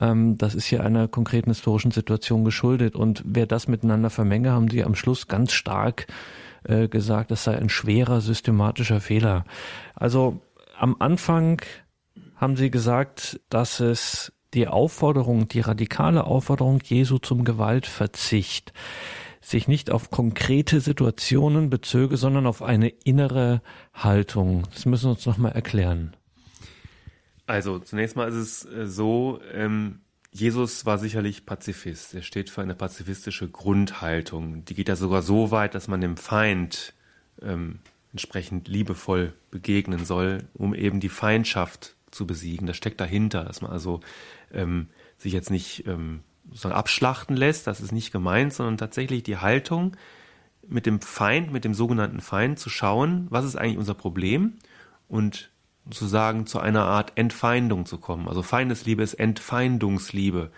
[0.00, 2.94] ähm, das ist hier einer konkreten historischen Situation geschuldet.
[2.94, 6.06] Und wer das miteinander vermenge, haben sie am Schluss ganz stark
[6.68, 9.44] äh, gesagt, das sei ein schwerer systematischer Fehler.
[9.94, 10.40] Also
[10.78, 11.62] am Anfang
[12.36, 18.72] haben sie gesagt, dass es die Aufforderung, die radikale Aufforderung Jesu zum Gewaltverzicht
[19.40, 23.62] sich nicht auf konkrete Situationen bezöge, sondern auf eine innere
[23.94, 24.64] Haltung.
[24.72, 26.16] Das müssen wir uns nochmal erklären.
[27.46, 30.00] Also zunächst mal ist es äh, so, ähm,
[30.38, 32.14] Jesus war sicherlich Pazifist.
[32.14, 34.66] Er steht für eine pazifistische Grundhaltung.
[34.66, 36.92] Die geht ja sogar so weit, dass man dem Feind
[37.40, 37.78] ähm,
[38.12, 42.66] entsprechend liebevoll begegnen soll, um eben die Feindschaft zu besiegen.
[42.66, 44.00] Das steckt dahinter, dass man also
[44.52, 47.66] ähm, sich jetzt nicht ähm, sozusagen abschlachten lässt.
[47.66, 49.96] Das ist nicht gemeint, sondern tatsächlich die Haltung,
[50.68, 54.58] mit dem Feind, mit dem sogenannten Feind zu schauen, was ist eigentlich unser Problem
[55.08, 55.50] und
[55.90, 58.28] sozusagen zu einer Art Entfeindung zu kommen.
[58.28, 60.50] Also Feindesliebe ist Entfeindungsliebe.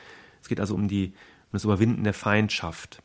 [0.43, 3.03] Es geht also um, die, um das Überwinden der Feindschaft.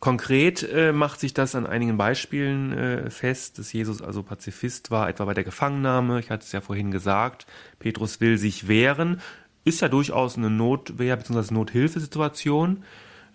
[0.00, 5.08] Konkret äh, macht sich das an einigen Beispielen äh, fest, dass Jesus also Pazifist war,
[5.08, 6.18] etwa bei der Gefangennahme.
[6.18, 7.46] Ich hatte es ja vorhin gesagt.
[7.78, 9.20] Petrus will sich wehren.
[9.64, 11.54] Ist ja durchaus eine Notwehr bzw.
[11.54, 12.82] Nothilfesituation.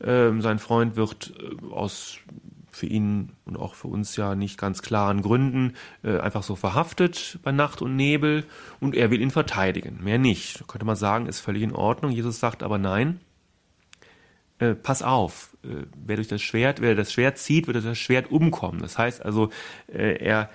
[0.03, 2.17] Ähm, sein Freund wird äh, aus
[2.77, 7.39] für ihn und auch für uns ja nicht ganz klaren Gründen äh, einfach so verhaftet
[7.43, 8.45] bei Nacht und Nebel
[8.79, 9.99] und er will ihn verteidigen.
[10.03, 10.61] Mehr nicht.
[10.61, 12.11] Da könnte man sagen, ist völlig in Ordnung.
[12.11, 13.19] Jesus sagt aber nein.
[14.59, 17.97] Äh, pass auf, äh, wer durch das Schwert, wer das Schwert zieht, wird durch das
[17.97, 18.81] Schwert umkommen.
[18.81, 19.49] Das heißt also,
[19.87, 20.49] äh, er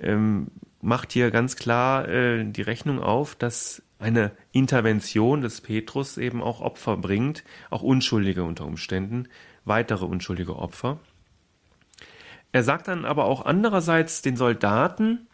[0.00, 0.48] ähm,
[0.82, 6.60] macht hier ganz klar äh, die Rechnung auf, dass eine Intervention des Petrus eben auch
[6.60, 9.28] Opfer bringt, auch Unschuldige unter Umständen,
[9.64, 11.00] weitere unschuldige Opfer.
[12.56, 15.26] Er sagt dann aber auch andererseits den Soldaten,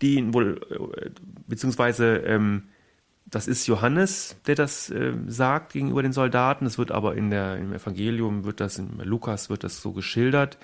[0.00, 0.62] die ihn wohl,
[0.96, 1.10] äh,
[1.46, 2.68] beziehungsweise ähm,
[3.26, 6.64] das ist Johannes, der das äh, sagt gegenüber den Soldaten.
[6.64, 10.56] Es wird aber in der, im Evangelium, wird das, in Lukas wird das so geschildert.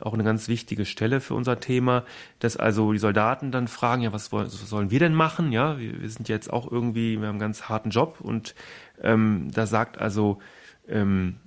[0.00, 2.04] Auch eine ganz wichtige Stelle für unser Thema,
[2.38, 5.50] dass also die Soldaten dann fragen, ja, was, wollen, was sollen wir denn machen?
[5.50, 8.54] Ja, wir, wir, sind jetzt auch irgendwie, wir haben einen ganz harten Job und
[9.02, 10.38] ähm, da sagt also
[10.86, 11.40] ähm,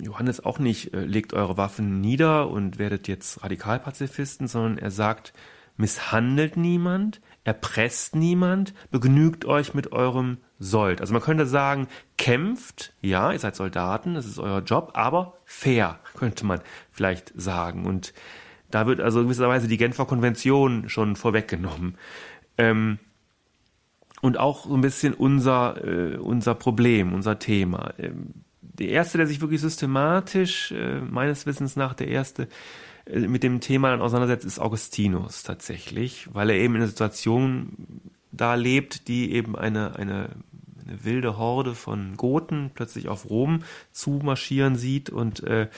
[0.00, 5.32] Johannes auch nicht, äh, legt eure Waffen nieder und werdet jetzt Radikalpazifisten, sondern er sagt,
[5.76, 11.00] misshandelt niemand, erpresst niemand, begnügt euch mit eurem Sold.
[11.00, 15.98] Also man könnte sagen, kämpft, ja, ihr seid Soldaten, das ist euer Job, aber fair,
[16.14, 17.86] könnte man vielleicht sagen.
[17.86, 18.14] Und
[18.70, 21.96] da wird also gewisserweise die Genfer Konvention schon vorweggenommen.
[22.56, 22.98] Ähm,
[24.20, 27.92] und auch so ein bisschen unser, äh, unser Problem, unser Thema.
[27.98, 28.43] Ähm,
[28.78, 32.48] der erste, der sich wirklich systematisch, äh, meines Wissens nach der erste,
[33.06, 38.02] äh, mit dem Thema dann auseinandersetzt, ist Augustinus tatsächlich, weil er eben in einer Situation
[38.32, 40.30] da lebt, die eben eine, eine,
[40.86, 43.60] eine wilde Horde von Goten plötzlich auf Rom
[43.92, 45.68] zumarschieren sieht und äh,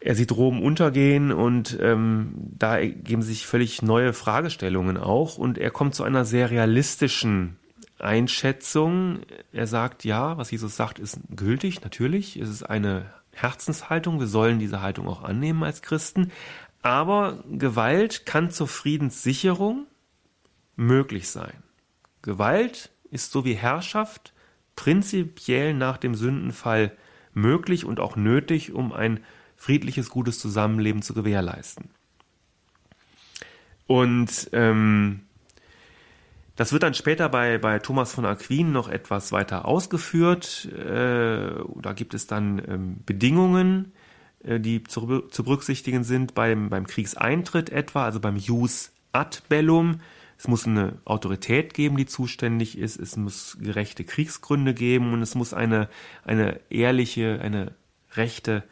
[0.00, 5.70] er sieht Rom untergehen und ähm, da ergeben sich völlig neue Fragestellungen auch und er
[5.70, 7.56] kommt zu einer sehr realistischen
[8.04, 9.20] Einschätzung.
[9.52, 12.36] Er sagt, ja, was Jesus sagt, ist gültig, natürlich.
[12.36, 14.20] Es ist eine Herzenshaltung.
[14.20, 16.30] Wir sollen diese Haltung auch annehmen als Christen.
[16.82, 19.86] Aber Gewalt kann zur Friedenssicherung
[20.76, 21.62] möglich sein.
[22.22, 24.32] Gewalt ist so wie Herrschaft
[24.76, 26.96] prinzipiell nach dem Sündenfall
[27.32, 29.24] möglich und auch nötig, um ein
[29.56, 31.90] friedliches, gutes Zusammenleben zu gewährleisten.
[33.86, 35.20] Und ähm,
[36.56, 40.66] das wird dann später bei, bei Thomas von Aquin noch etwas weiter ausgeführt.
[40.66, 43.92] Äh, da gibt es dann ähm, Bedingungen,
[44.44, 50.00] äh, die zu, zu, berücksichtigen sind beim, beim Kriegseintritt etwa, also beim Jus ad bellum.
[50.38, 53.00] Es muss eine Autorität geben, die zuständig ist.
[53.00, 55.88] Es muss gerechte Kriegsgründe geben und es muss eine,
[56.24, 57.72] eine ehrliche, eine
[58.12, 58.62] rechte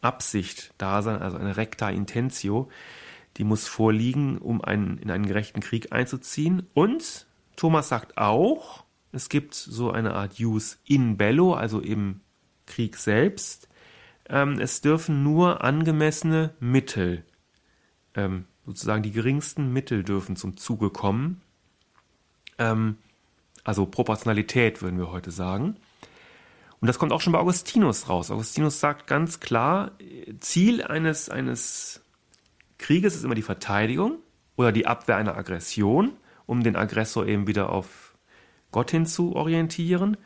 [0.00, 2.68] Absicht da sein, also eine recta intentio.
[3.36, 6.66] Die muss vorliegen, um einen, in einen gerechten Krieg einzuziehen.
[6.74, 7.26] Und
[7.62, 12.20] Thomas sagt auch, es gibt so eine Art Use in bello, also im
[12.66, 13.68] Krieg selbst.
[14.28, 17.24] Ähm, es dürfen nur angemessene Mittel,
[18.16, 21.40] ähm, sozusagen die geringsten Mittel dürfen zum Zuge kommen.
[22.58, 22.96] Ähm,
[23.62, 25.76] also Proportionalität würden wir heute sagen.
[26.80, 28.32] Und das kommt auch schon bei Augustinus raus.
[28.32, 29.92] Augustinus sagt ganz klar,
[30.40, 32.02] Ziel eines, eines
[32.78, 34.18] Krieges ist immer die Verteidigung
[34.56, 36.14] oder die Abwehr einer Aggression
[36.52, 38.14] um den Aggressor eben wieder auf
[38.72, 40.18] Gott hin zu orientieren.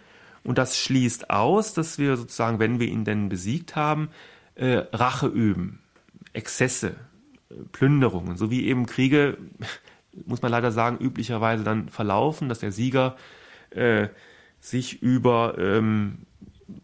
[0.42, 4.10] Und das schließt aus, dass wir sozusagen, wenn wir ihn denn besiegt haben,
[4.56, 5.80] äh, Rache üben,
[6.32, 6.96] Exzesse,
[7.48, 9.38] äh, Plünderungen, so wie eben Kriege,
[10.26, 13.16] muss man leider sagen, üblicherweise dann verlaufen, dass der Sieger
[13.70, 14.08] äh,
[14.58, 16.26] sich über, ähm,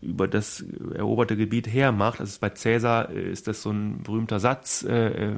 [0.01, 2.21] über das eroberte Gebiet hermacht.
[2.21, 5.37] Also bei Cäsar äh, ist das so ein berühmter Satz, äh, äh,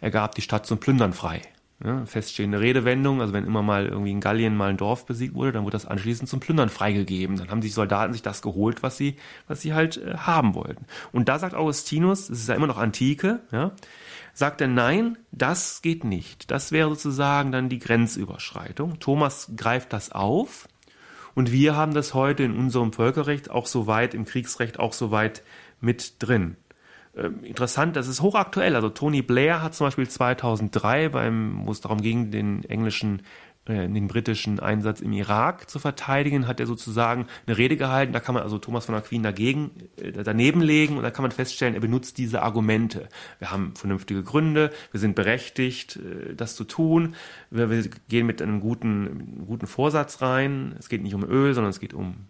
[0.00, 1.42] er gab die Stadt zum Plündern frei.
[1.84, 5.50] Ja, feststehende Redewendung, also wenn immer mal irgendwie in Gallien mal ein Dorf besiegt wurde,
[5.50, 7.36] dann wurde das anschließend zum Plündern freigegeben.
[7.36, 9.16] Dann haben die Soldaten sich das geholt, was sie,
[9.48, 10.86] was sie halt äh, haben wollten.
[11.10, 13.72] Und da sagt Augustinus, es ist ja immer noch Antike, ja,
[14.32, 16.52] sagt er, nein, das geht nicht.
[16.52, 19.00] Das wäre sozusagen dann die Grenzüberschreitung.
[19.00, 20.68] Thomas greift das auf
[21.34, 25.42] und wir haben das heute in unserem Völkerrecht auch soweit, im Kriegsrecht auch soweit
[25.80, 26.56] mit drin.
[27.16, 28.74] Ähm, interessant, das ist hochaktuell.
[28.74, 33.22] Also Tony Blair hat zum Beispiel 2003, beim, wo es darum ging, den englischen
[33.64, 38.12] äh, den britischen Einsatz im Irak zu verteidigen, hat er sozusagen eine Rede gehalten.
[38.12, 41.30] Da kann man also Thomas von Aquin dagegen, äh, daneben legen und da kann man
[41.30, 43.08] feststellen, er benutzt diese Argumente.
[43.38, 47.14] Wir haben vernünftige Gründe, wir sind berechtigt, äh, das zu tun.
[47.50, 50.74] Wir, wir gehen mit einem guten, einem guten Vorsatz rein.
[50.80, 52.26] Es geht nicht um Öl, sondern es geht um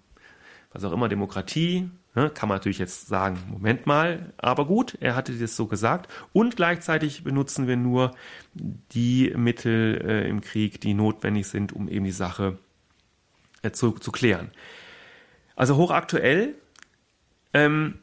[0.75, 5.33] was auch immer, Demokratie, kann man natürlich jetzt sagen, Moment mal, aber gut, er hatte
[5.33, 6.13] das so gesagt.
[6.35, 8.15] Und gleichzeitig benutzen wir nur
[8.55, 12.59] die Mittel äh, im Krieg, die notwendig sind, um eben die Sache
[13.63, 14.51] äh, zu, zu klären.
[15.57, 16.55] Also hochaktuell.
[17.55, 17.99] Ähm,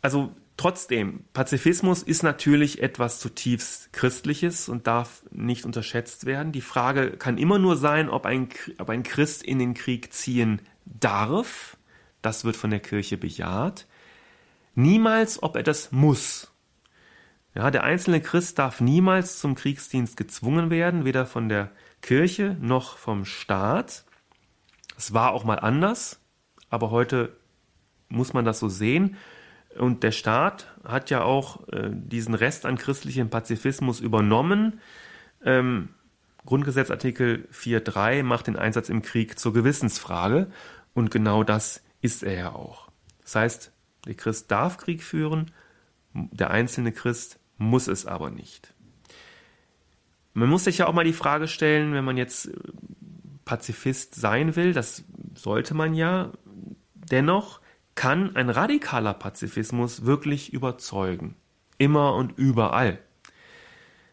[0.00, 6.50] also trotzdem, Pazifismus ist natürlich etwas zutiefst Christliches und darf nicht unterschätzt werden.
[6.50, 10.62] Die Frage kann immer nur sein, ob ein, ob ein Christ in den Krieg ziehen
[10.84, 11.76] darf
[12.22, 13.86] das wird von der Kirche bejaht.
[14.74, 16.52] Niemals, ob er das muss.
[17.54, 21.70] Ja, der einzelne Christ darf niemals zum Kriegsdienst gezwungen werden, weder von der
[22.00, 24.04] Kirche noch vom Staat.
[24.96, 26.20] Es war auch mal anders,
[26.70, 27.36] aber heute
[28.08, 29.16] muss man das so sehen.
[29.78, 34.80] Und der Staat hat ja auch äh, diesen Rest an christlichem Pazifismus übernommen,
[35.44, 35.88] Ähm,
[36.46, 40.48] Grundgesetzartikel 4.3 macht den Einsatz im Krieg zur Gewissensfrage
[40.94, 42.90] und genau das ist er ja auch.
[43.22, 43.72] Das heißt,
[44.06, 45.50] der Christ darf Krieg führen,
[46.12, 48.74] der einzelne Christ muss es aber nicht.
[50.34, 52.52] Man muss sich ja auch mal die Frage stellen, wenn man jetzt äh,
[53.44, 56.32] Pazifist sein will, das sollte man ja,
[56.94, 57.60] dennoch
[57.94, 61.36] kann ein radikaler Pazifismus wirklich überzeugen.
[61.78, 62.98] Immer und überall.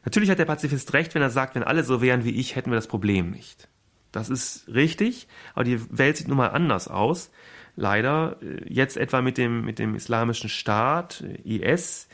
[0.04, 2.72] Natürlich hat der Pazifist recht, wenn er sagt, wenn alle so wären wie ich, hätten
[2.72, 3.70] wir das Problem nicht.
[4.12, 7.32] Das ist richtig, aber die Welt sieht nun mal anders aus.
[7.80, 12.10] Leider, äh, jetzt etwa mit dem, mit dem islamischen Staat, äh, IS,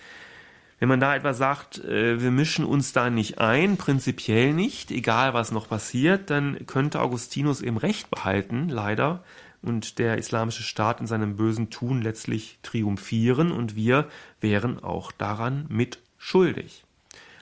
[0.77, 5.33] wenn man da etwa sagt, äh, wir mischen uns da nicht ein, prinzipiell nicht, egal
[5.33, 9.23] was noch passiert, dann könnte Augustinus eben Recht behalten, leider,
[9.63, 14.07] und der islamische Staat in seinem bösen Tun letztlich triumphieren und wir
[14.41, 16.83] wären auch daran mit schuldig.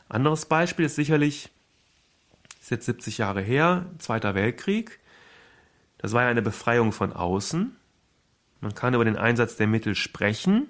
[0.07, 1.49] Anderes Beispiel ist sicherlich,
[2.61, 4.99] ist jetzt 70 Jahre her, Zweiter Weltkrieg.
[5.97, 7.75] Das war ja eine Befreiung von außen.
[8.63, 10.69] Man kann über den Einsatz der Mittel sprechen,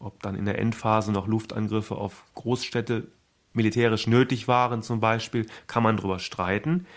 [0.00, 3.06] ob dann in der Endphase noch Luftangriffe auf Großstädte
[3.52, 6.88] militärisch nötig waren zum Beispiel, kann man darüber streiten.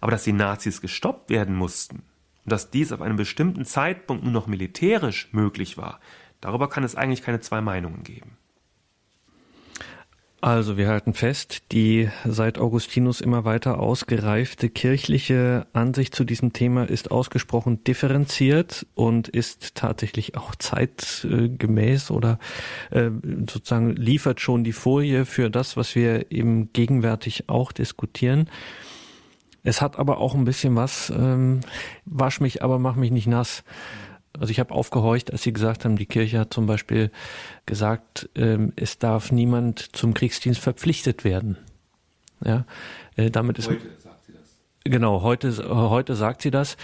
[0.00, 1.96] Aber dass die Nazis gestoppt werden mussten
[2.44, 6.00] und dass dies auf einem bestimmten Zeitpunkt nur noch militärisch möglich war,
[6.40, 8.38] darüber kann es eigentlich keine zwei Meinungen geben.
[10.46, 16.84] Also wir halten fest, die seit Augustinus immer weiter ausgereifte kirchliche Ansicht zu diesem Thema
[16.88, 22.38] ist ausgesprochen differenziert und ist tatsächlich auch zeitgemäß oder
[22.92, 28.48] äh, sozusagen liefert schon die Folie für das, was wir eben gegenwärtig auch diskutieren.
[29.64, 31.58] Es hat aber auch ein bisschen was, ähm,
[32.04, 33.64] wasch mich, aber mach mich nicht nass.
[34.38, 37.10] Also ich habe aufgehorcht, als Sie gesagt haben, die Kirche hat zum Beispiel
[37.64, 41.56] gesagt, ähm, es darf niemand zum Kriegsdienst verpflichtet werden.
[42.44, 42.64] Ja,
[43.16, 44.42] äh, damit ist heute sagt sie das.
[44.84, 46.76] Genau, heute heute sagt sie das.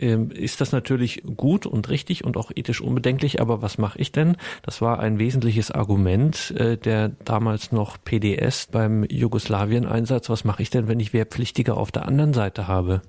[0.00, 4.12] Ähm, ist das natürlich gut und richtig und auch ethisch unbedenklich, aber was mache ich
[4.12, 4.36] denn?
[4.62, 10.30] Das war ein wesentliches Argument äh, der damals noch PDS beim Jugoslawien-Einsatz.
[10.30, 13.02] Was mache ich denn, wenn ich Wehrpflichtige auf der anderen Seite habe,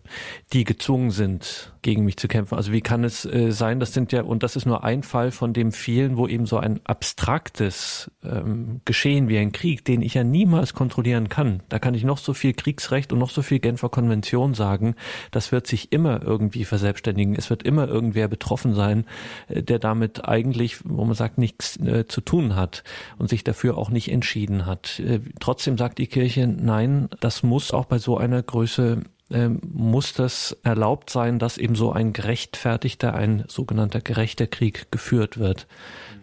[0.51, 2.55] die gezwungen sind, gegen mich zu kämpfen?
[2.55, 5.29] Also wie kann es äh, sein, das sind ja, und das ist nur ein Fall
[5.29, 10.15] von dem vielen, wo eben so ein abstraktes ähm, Geschehen wie ein Krieg, den ich
[10.15, 11.61] ja niemals kontrollieren kann.
[11.69, 14.95] Da kann ich noch so viel Kriegsrecht und noch so viel Genfer Konvention sagen,
[15.29, 17.35] das wird sich immer irgendwie versetzen verselbstständigen.
[17.35, 19.05] Es wird immer irgendwer betroffen sein,
[19.47, 22.83] äh, der damit eigentlich, wo man sagt, nichts äh, zu tun hat
[23.17, 24.99] und sich dafür auch nicht entschieden hat.
[24.99, 30.13] Äh, trotzdem sagt die Kirche, nein, das muss auch bei so einer Größe ähm, muss
[30.13, 35.67] das erlaubt sein, dass eben so ein gerechtfertigter, ein sogenannter gerechter Krieg geführt wird,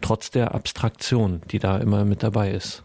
[0.00, 2.82] trotz der Abstraktion, die da immer mit dabei ist.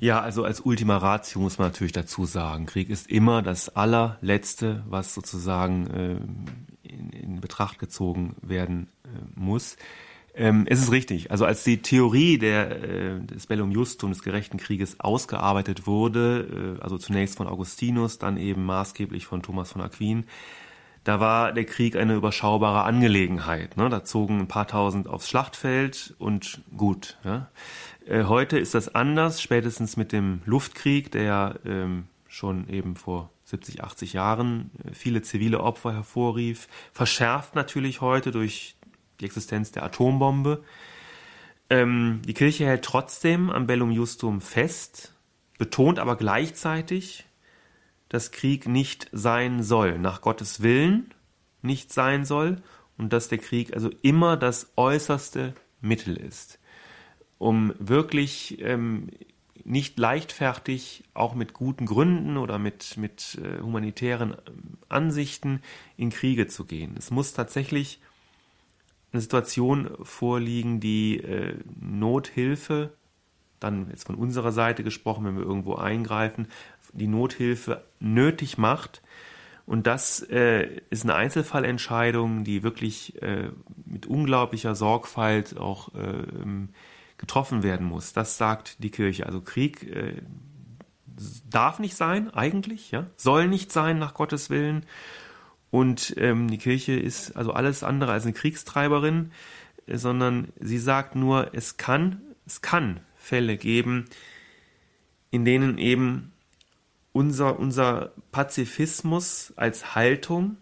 [0.00, 4.84] Ja, also als Ultima Ratio muss man natürlich dazu sagen, Krieg ist immer das allerletzte,
[4.88, 6.16] was sozusagen äh,
[6.88, 9.76] in, in Betracht gezogen werden äh, muss.
[10.34, 11.30] Ähm, es ist richtig.
[11.30, 16.82] Also als die Theorie der, äh, des Bellum Justum, des gerechten Krieges, ausgearbeitet wurde, äh,
[16.82, 20.24] also zunächst von Augustinus, dann eben maßgeblich von Thomas von Aquin,
[21.02, 23.76] da war der Krieg eine überschaubare Angelegenheit.
[23.76, 23.88] Ne?
[23.88, 27.16] Da zogen ein paar tausend aufs Schlachtfeld und gut.
[27.24, 27.50] Ja?
[28.06, 33.82] Äh, heute ist das anders, spätestens mit dem Luftkrieg, der ähm, schon eben vor 70,
[33.82, 38.76] 80 Jahren äh, viele zivile Opfer hervorrief, verschärft natürlich heute durch
[39.20, 40.62] die Existenz der Atombombe.
[41.70, 45.14] Ähm, die Kirche hält trotzdem am Bellum Justum fest,
[45.56, 47.24] betont aber gleichzeitig,
[48.10, 51.14] dass Krieg nicht sein soll, nach Gottes Willen
[51.62, 52.62] nicht sein soll
[52.98, 56.58] und dass der Krieg also immer das äußerste Mittel ist,
[57.38, 59.08] um wirklich ähm,
[59.64, 65.62] nicht leichtfertig, auch mit guten Gründen oder mit, mit äh, humanitären ähm, Ansichten
[65.96, 66.94] in Kriege zu gehen.
[66.98, 68.00] Es muss tatsächlich
[69.12, 72.92] eine Situation vorliegen, die äh, Nothilfe,
[73.60, 76.48] dann jetzt von unserer Seite gesprochen, wenn wir irgendwo eingreifen,
[76.92, 79.02] die Nothilfe nötig macht.
[79.66, 83.50] Und das äh, ist eine Einzelfallentscheidung, die wirklich äh,
[83.84, 86.22] mit unglaublicher Sorgfalt auch äh,
[87.18, 88.12] getroffen werden muss.
[88.12, 89.26] Das sagt die Kirche.
[89.26, 90.22] Also Krieg äh,
[91.50, 94.86] darf nicht sein, eigentlich, ja, soll nicht sein nach Gottes Willen.
[95.70, 99.32] Und ähm, die Kirche ist also alles andere als eine Kriegstreiberin,
[99.86, 104.06] äh, sondern sie sagt nur, es kann, es kann Fälle geben,
[105.30, 106.32] in denen eben
[107.12, 110.56] unser, unser Pazifismus als Haltung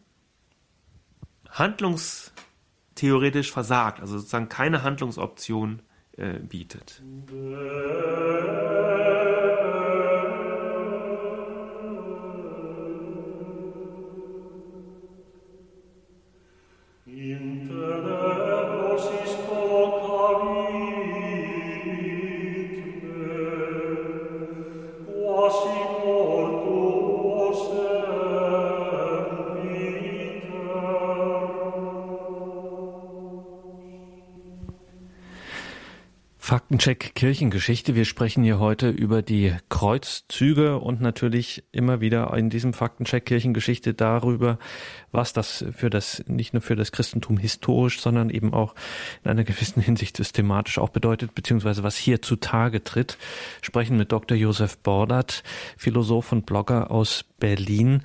[1.50, 5.82] handlungstheoretisch versagt, also sozusagen keine Handlungsoption
[6.48, 7.02] bietet.
[36.56, 37.94] Faktencheck Kirchengeschichte.
[37.94, 43.92] Wir sprechen hier heute über die Kreuzzüge und natürlich immer wieder in diesem Faktencheck Kirchengeschichte
[43.92, 44.58] darüber,
[45.12, 48.74] was das für das, nicht nur für das Christentum historisch, sondern eben auch
[49.22, 53.18] in einer gewissen Hinsicht systematisch auch bedeutet, beziehungsweise was hier zutage tritt.
[53.60, 54.34] Sprechen mit Dr.
[54.34, 55.42] Josef Bordert,
[55.76, 58.00] Philosoph und Blogger aus Berlin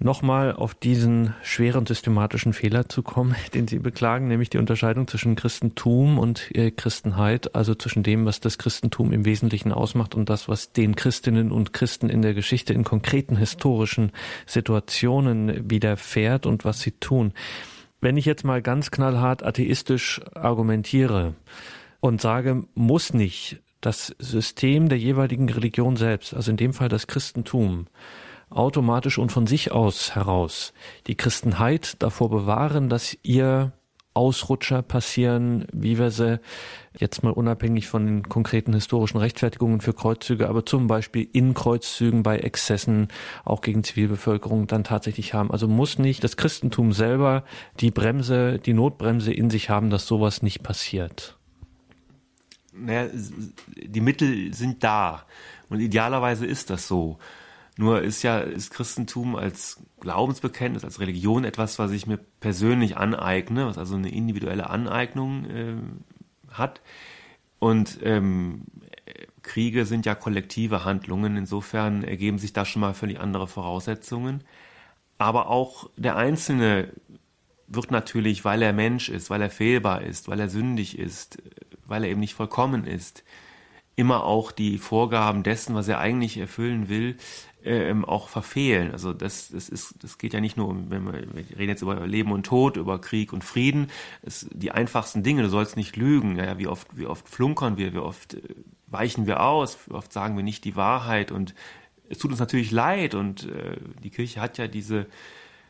[0.00, 5.36] nochmal auf diesen schweren systematischen Fehler zu kommen, den Sie beklagen, nämlich die Unterscheidung zwischen
[5.36, 10.48] Christentum und äh, Christenheit, also zwischen dem, was das Christentum im Wesentlichen ausmacht und das,
[10.48, 14.12] was den Christinnen und Christen in der Geschichte in konkreten historischen
[14.46, 17.32] Situationen widerfährt und was sie tun.
[18.00, 21.34] Wenn ich jetzt mal ganz knallhart atheistisch argumentiere
[22.00, 27.06] und sage, muss nicht das System der jeweiligen Religion selbst, also in dem Fall das
[27.06, 27.86] Christentum,
[28.50, 30.72] automatisch und von sich aus heraus
[31.06, 33.72] die Christenheit davor bewahren, dass ihr
[34.12, 36.40] Ausrutscher passieren, wie wir sie
[36.98, 42.24] jetzt mal unabhängig von den konkreten historischen Rechtfertigungen für Kreuzzüge, aber zum Beispiel in Kreuzzügen
[42.24, 43.06] bei Exzessen
[43.44, 45.52] auch gegen Zivilbevölkerung dann tatsächlich haben.
[45.52, 47.44] Also muss nicht das Christentum selber
[47.78, 51.38] die Bremse, die Notbremse in sich haben, dass sowas nicht passiert.
[52.72, 53.10] Naja,
[53.76, 55.24] die Mittel sind da
[55.68, 57.18] und idealerweise ist das so.
[57.80, 63.64] Nur ist ja das Christentum als Glaubensbekenntnis, als Religion etwas, was ich mir persönlich aneigne,
[63.64, 65.76] was also eine individuelle Aneignung äh,
[66.52, 66.82] hat.
[67.58, 68.64] Und ähm,
[69.40, 74.44] Kriege sind ja kollektive Handlungen, insofern ergeben sich da schon mal völlig andere Voraussetzungen.
[75.16, 76.92] Aber auch der Einzelne
[77.66, 81.42] wird natürlich, weil er Mensch ist, weil er fehlbar ist, weil er sündig ist,
[81.86, 83.24] weil er eben nicht vollkommen ist,
[83.96, 87.16] immer auch die Vorgaben dessen, was er eigentlich erfüllen will,
[87.64, 88.92] ähm, auch verfehlen.
[88.92, 91.82] Also das, das ist, das geht ja nicht nur um, wenn wir, wir reden jetzt
[91.82, 93.90] über Leben und Tod, über Krieg und Frieden,
[94.22, 95.42] es, die einfachsten Dinge.
[95.42, 96.36] Du sollst nicht lügen.
[96.36, 98.42] Ja, wie oft, wie oft flunkern wir, wie oft äh,
[98.86, 101.54] weichen wir aus, wie oft sagen wir nicht die Wahrheit und
[102.08, 105.06] es tut uns natürlich leid und äh, die Kirche hat ja diese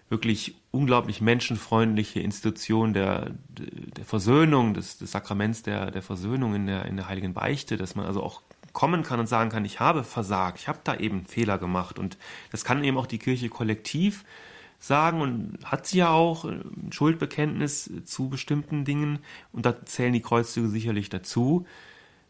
[0.08, 6.86] wirklich unglaublich menschenfreundliche Institution der, der Versöhnung, des, des Sakraments der, der Versöhnung in der,
[6.86, 8.42] in der Heiligen Beichte, dass man also auch
[8.72, 11.98] kommen kann und sagen kann, ich habe versagt, ich habe da eben Fehler gemacht.
[11.98, 12.18] Und
[12.50, 14.24] das kann eben auch die Kirche kollektiv
[14.80, 19.18] sagen und hat sie ja auch ein Schuldbekenntnis zu bestimmten Dingen
[19.52, 21.66] und da zählen die Kreuzzüge sicherlich dazu,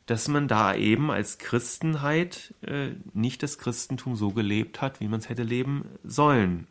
[0.06, 5.20] dass man da eben als Christenheit äh, nicht das Christentum so gelebt hat, wie man
[5.20, 6.66] es hätte leben sollen.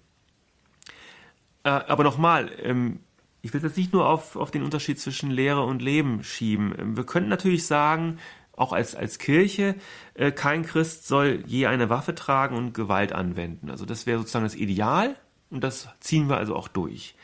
[1.63, 2.99] Äh, aber nochmal, ähm,
[3.41, 6.75] ich will jetzt nicht nur auf, auf den Unterschied zwischen Lehre und Leben schieben.
[6.77, 8.19] Ähm, wir könnten natürlich sagen,
[8.59, 9.75] auch als, als Kirche,
[10.13, 13.69] äh, kein Christ soll je eine Waffe tragen und Gewalt anwenden.
[13.69, 15.15] Also das wäre sozusagen das Ideal
[15.49, 17.15] und das ziehen wir also auch durch.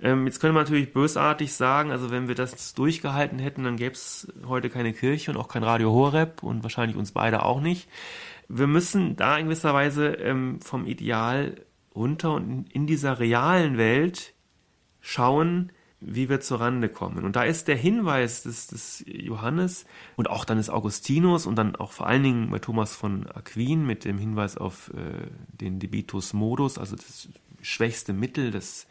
[0.00, 3.94] Ähm, jetzt könnte man natürlich bösartig sagen, also wenn wir das durchgehalten hätten, dann gäbe
[3.94, 7.88] es heute keine Kirche und auch kein Radio Horeb und wahrscheinlich uns beide auch nicht.
[8.48, 11.56] Wir müssen da in gewisser Weise ähm, vom Ideal
[11.94, 14.34] runter und in, in dieser realen Welt
[15.00, 17.24] schauen, wie wir zur Rande kommen.
[17.24, 19.84] Und da ist der Hinweis des, des Johannes
[20.16, 23.84] und auch dann des Augustinus und dann auch vor allen Dingen bei Thomas von Aquin
[23.84, 27.28] mit dem Hinweis auf äh, den Debitus Modus, also das
[27.60, 28.86] schwächste Mittel, das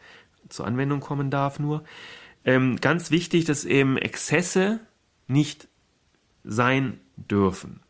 [0.48, 1.82] zur Anwendung kommen darf nur.
[2.44, 4.80] Ähm, ganz wichtig, dass eben Exzesse
[5.26, 5.68] nicht
[6.44, 7.80] sein dürfen.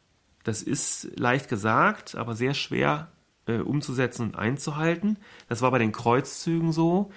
[0.45, 3.13] Das ist leicht gesagt, aber sehr schwer
[3.47, 5.19] äh, umzusetzen und einzuhalten.
[5.49, 7.11] Das war bei den Kreuzzügen so.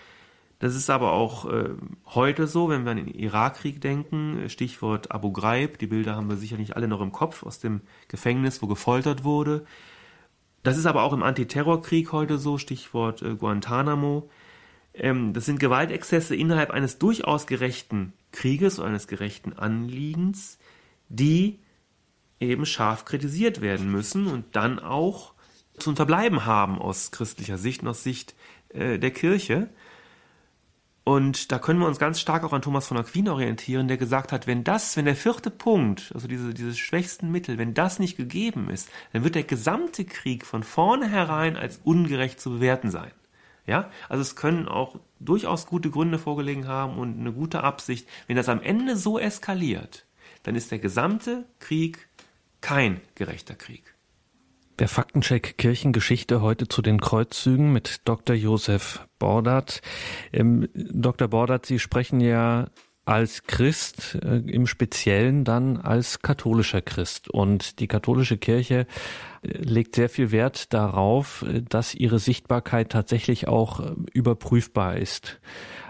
[0.64, 1.72] Das ist aber auch äh,
[2.06, 6.38] heute so, wenn wir an den Irakkrieg denken, Stichwort Abu Ghraib, die Bilder haben wir
[6.38, 9.66] sicherlich alle noch im Kopf aus dem Gefängnis, wo gefoltert wurde.
[10.64, 14.30] Das ist aber auch im Antiterrorkrieg heute so, Stichwort äh, Guantanamo.
[14.94, 20.60] Ähm, das sind Gewaltexzesse innerhalb eines durchaus gerechten Krieges oder eines gerechten Anliegens,
[21.10, 21.60] die
[22.40, 25.34] eben scharf kritisiert werden müssen und dann auch
[25.78, 28.34] zu unterbleiben haben aus christlicher Sicht und aus Sicht
[28.70, 29.68] äh, der Kirche.
[31.04, 34.32] Und da können wir uns ganz stark auch an Thomas von Aquin orientieren, der gesagt
[34.32, 38.16] hat, wenn das, wenn der vierte Punkt, also diese, dieses schwächsten Mittel, wenn das nicht
[38.16, 43.12] gegeben ist, dann wird der gesamte Krieg von vornherein als ungerecht zu bewerten sein.
[43.66, 48.08] Ja, also es können auch durchaus gute Gründe vorgelegen haben und eine gute Absicht.
[48.28, 50.06] Wenn das am Ende so eskaliert,
[50.44, 52.10] dann ist der gesamte Krieg
[52.60, 53.93] kein gerechter Krieg.
[54.80, 58.36] Der Faktencheck Kirchengeschichte heute zu den Kreuzzügen mit Dr.
[58.36, 59.82] Josef Bordert.
[60.32, 61.28] Ähm, Dr.
[61.28, 62.70] Bordert, Sie sprechen ja
[63.06, 67.30] als Christ, äh, im Speziellen dann als katholischer Christ.
[67.30, 68.88] Und die katholische Kirche
[69.44, 75.40] äh, legt sehr viel Wert darauf, äh, dass ihre Sichtbarkeit tatsächlich auch äh, überprüfbar ist.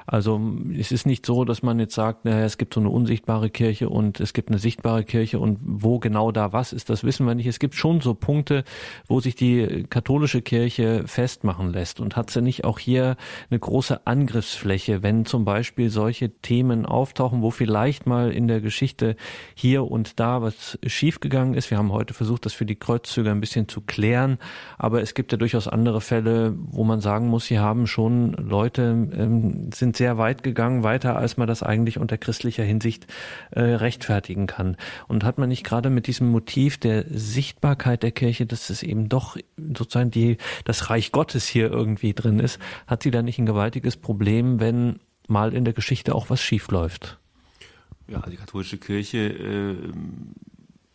[0.05, 0.41] Also
[0.77, 3.89] es ist nicht so, dass man jetzt sagt, naja, es gibt so eine unsichtbare Kirche
[3.89, 7.35] und es gibt eine sichtbare Kirche und wo genau da was ist, das wissen wir
[7.35, 7.47] nicht.
[7.47, 8.63] Es gibt schon so Punkte,
[9.07, 13.15] wo sich die katholische Kirche festmachen lässt und hat sie nicht auch hier
[13.49, 19.15] eine große Angriffsfläche, wenn zum Beispiel solche Themen auftauchen, wo vielleicht mal in der Geschichte
[19.55, 21.71] hier und da was schiefgegangen ist.
[21.71, 24.37] Wir haben heute versucht, das für die Kreuzzüge ein bisschen zu klären,
[24.77, 28.81] aber es gibt ja durchaus andere Fälle, wo man sagen muss, sie haben schon Leute,
[28.83, 33.05] ähm, sind sind sehr weit gegangen, weiter als man das eigentlich unter christlicher Hinsicht
[33.51, 34.75] äh, rechtfertigen kann.
[35.07, 39.07] Und hat man nicht gerade mit diesem Motiv der Sichtbarkeit der Kirche, dass es eben
[39.07, 43.45] doch sozusagen die, das Reich Gottes hier irgendwie drin ist, hat sie da nicht ein
[43.45, 47.19] gewaltiges Problem, wenn mal in der Geschichte auch was schief läuft?
[48.07, 49.75] Ja, die katholische Kirche äh,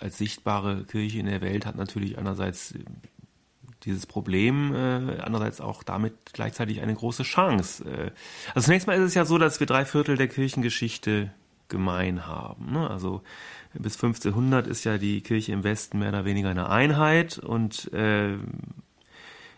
[0.01, 2.75] als sichtbare Kirche in der Welt hat natürlich einerseits
[3.89, 7.85] dieses Problem, äh, andererseits auch damit gleichzeitig eine große Chance.
[7.85, 8.11] Äh,
[8.55, 11.33] also zunächst mal ist es ja so, dass wir drei Viertel der Kirchengeschichte
[11.69, 12.73] gemein haben.
[12.73, 12.89] Ne?
[12.89, 13.23] Also
[13.75, 18.35] bis 1500 ist ja die Kirche im Westen mehr oder weniger eine Einheit und äh,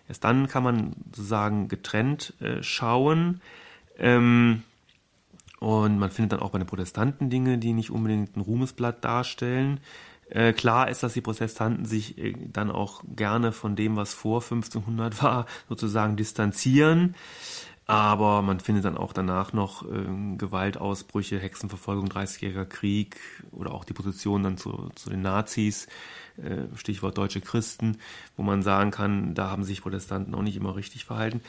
[0.08, 3.40] erst dann kann man sozusagen getrennt äh, schauen.
[3.98, 4.62] Ähm,
[5.60, 9.80] und man findet dann auch bei den Protestanten Dinge, die nicht unbedingt ein Ruhmesblatt darstellen.
[10.30, 14.40] Äh, klar ist, dass die Protestanten sich äh, dann auch gerne von dem, was vor
[14.42, 17.14] 1500 war, sozusagen distanzieren.
[17.86, 23.16] Aber man findet dann auch danach noch äh, Gewaltausbrüche, Hexenverfolgung, 30-jähriger Krieg
[23.50, 25.88] oder auch die Position dann zu, zu den Nazis,
[26.76, 27.98] Stichwort deutsche Christen,
[28.36, 31.40] wo man sagen kann, da haben sich Protestanten auch nicht immer richtig verhalten.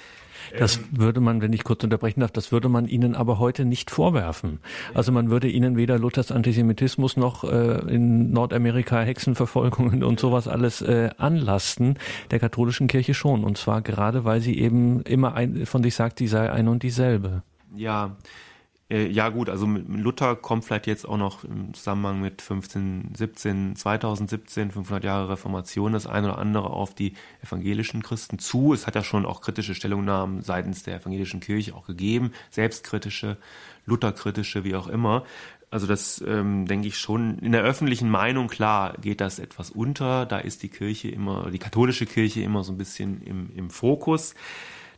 [0.58, 3.66] Das ähm, würde man, wenn ich kurz unterbrechen darf, das würde man ihnen aber heute
[3.66, 4.60] nicht vorwerfen.
[4.94, 10.82] Also man würde ihnen weder Luthers Antisemitismus noch äh, in Nordamerika Hexenverfolgungen und sowas alles
[10.82, 11.98] äh, anlasten,
[12.32, 13.44] der katholischen Kirche schon.
[13.44, 16.84] Und zwar gerade, weil sie eben immer ein, von sich sagt, sie sei ein und
[16.84, 17.44] dieselbe.
[17.76, 18.51] Ja, äh,
[18.92, 23.76] ja gut, also mit Luther kommt vielleicht jetzt auch noch im Zusammenhang mit 15, 17,
[23.76, 28.74] 2017, 500 Jahre Reformation das eine oder andere auf die evangelischen Christen zu.
[28.74, 33.38] Es hat ja schon auch kritische Stellungnahmen seitens der evangelischen Kirche auch gegeben, selbstkritische,
[33.86, 35.24] Lutherkritische, wie auch immer.
[35.70, 40.26] Also das ähm, denke ich schon in der öffentlichen Meinung klar geht das etwas unter.
[40.26, 44.36] Da ist die Kirche immer, die katholische Kirche immer so ein bisschen im, im Fokus.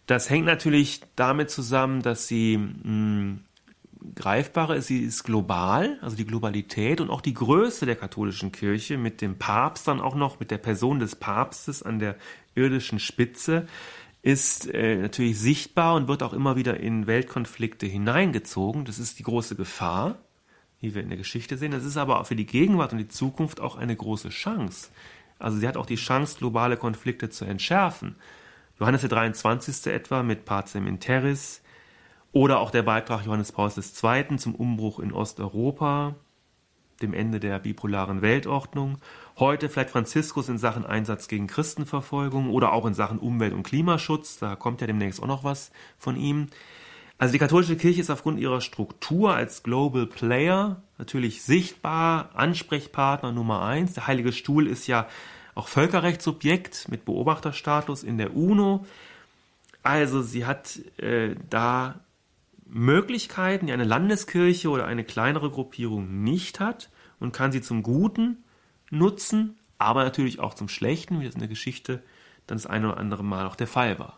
[0.07, 3.37] Das hängt natürlich damit zusammen, dass sie mh,
[4.15, 8.97] greifbarer ist, sie ist global, also die Globalität und auch die Größe der katholischen Kirche
[8.97, 12.15] mit dem Papst dann auch noch, mit der Person des Papstes an der
[12.55, 13.67] irdischen Spitze,
[14.21, 18.85] ist äh, natürlich sichtbar und wird auch immer wieder in Weltkonflikte hineingezogen.
[18.85, 20.17] Das ist die große Gefahr,
[20.79, 21.71] wie wir in der Geschichte sehen.
[21.71, 24.89] Das ist aber auch für die Gegenwart und die Zukunft auch eine große Chance.
[25.39, 28.15] Also sie hat auch die Chance, globale Konflikte zu entschärfen.
[28.79, 29.87] Johannes der 23.
[29.87, 31.61] etwa mit Pacem in Terris,
[32.33, 34.37] oder auch der Beitrag Johannes Pauls II.
[34.37, 36.15] zum Umbruch in Osteuropa,
[37.01, 38.97] dem Ende der bipolaren Weltordnung.
[39.37, 44.39] Heute vielleicht Franziskus in Sachen Einsatz gegen Christenverfolgung oder auch in Sachen Umwelt- und Klimaschutz.
[44.39, 46.47] Da kommt ja demnächst auch noch was von ihm.
[47.19, 53.61] Also die katholische Kirche ist aufgrund ihrer Struktur als Global Player natürlich sichtbar, Ansprechpartner Nummer
[53.61, 53.93] eins.
[53.93, 55.07] Der Heilige Stuhl ist ja
[55.53, 58.87] auch Völkerrechtssubjekt mit Beobachterstatus in der UNO.
[59.83, 61.99] Also sie hat äh, da
[62.73, 68.43] Möglichkeiten, die eine Landeskirche oder eine kleinere Gruppierung nicht hat und kann sie zum Guten
[68.89, 72.01] nutzen, aber natürlich auch zum Schlechten, wie das in der Geschichte
[72.47, 74.17] dann das eine oder andere Mal auch der Fall war.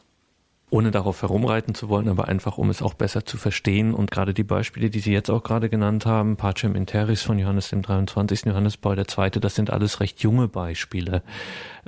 [0.72, 3.93] Ohne darauf herumreiten zu wollen, aber einfach, um es auch besser zu verstehen.
[3.93, 7.70] Und gerade die Beispiele, die Sie jetzt auch gerade genannt haben, Pacem Interis von Johannes
[7.70, 11.22] dem 23., Johannes Paul II., das sind alles recht junge Beispiele.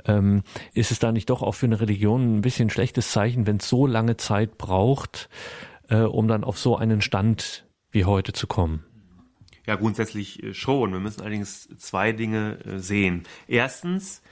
[0.06, 0.44] Ähm,
[0.74, 3.68] ist es da nicht doch auch für eine Religion ein bisschen schlechtes Zeichen, wenn es
[3.68, 5.28] so lange Zeit braucht,
[5.88, 8.84] äh, um dann auf so einen Stand wie heute zu kommen?
[9.66, 10.92] Ja, grundsätzlich äh, schon.
[10.92, 13.24] Wir müssen allerdings zwei Dinge äh, sehen.
[13.46, 14.22] Erstens,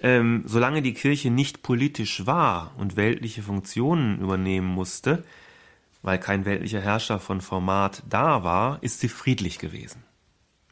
[0.00, 5.24] ähm, solange die Kirche nicht politisch war und weltliche Funktionen übernehmen musste,
[6.02, 10.02] weil kein weltlicher Herrscher von Format da war, ist sie friedlich gewesen.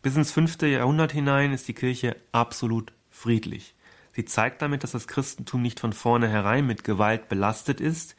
[0.03, 3.75] Bis ins fünfte Jahrhundert hinein ist die Kirche absolut friedlich.
[4.13, 8.17] Sie zeigt damit, dass das Christentum nicht von vornherein mit Gewalt belastet ist,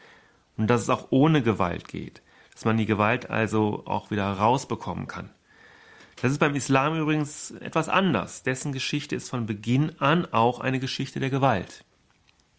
[0.62, 2.22] und dass es auch ohne Gewalt geht,
[2.54, 5.32] dass man die Gewalt also auch wieder rausbekommen kann.
[6.22, 8.44] Das ist beim Islam übrigens etwas anders.
[8.44, 11.84] Dessen Geschichte ist von Beginn an auch eine Geschichte der Gewalt.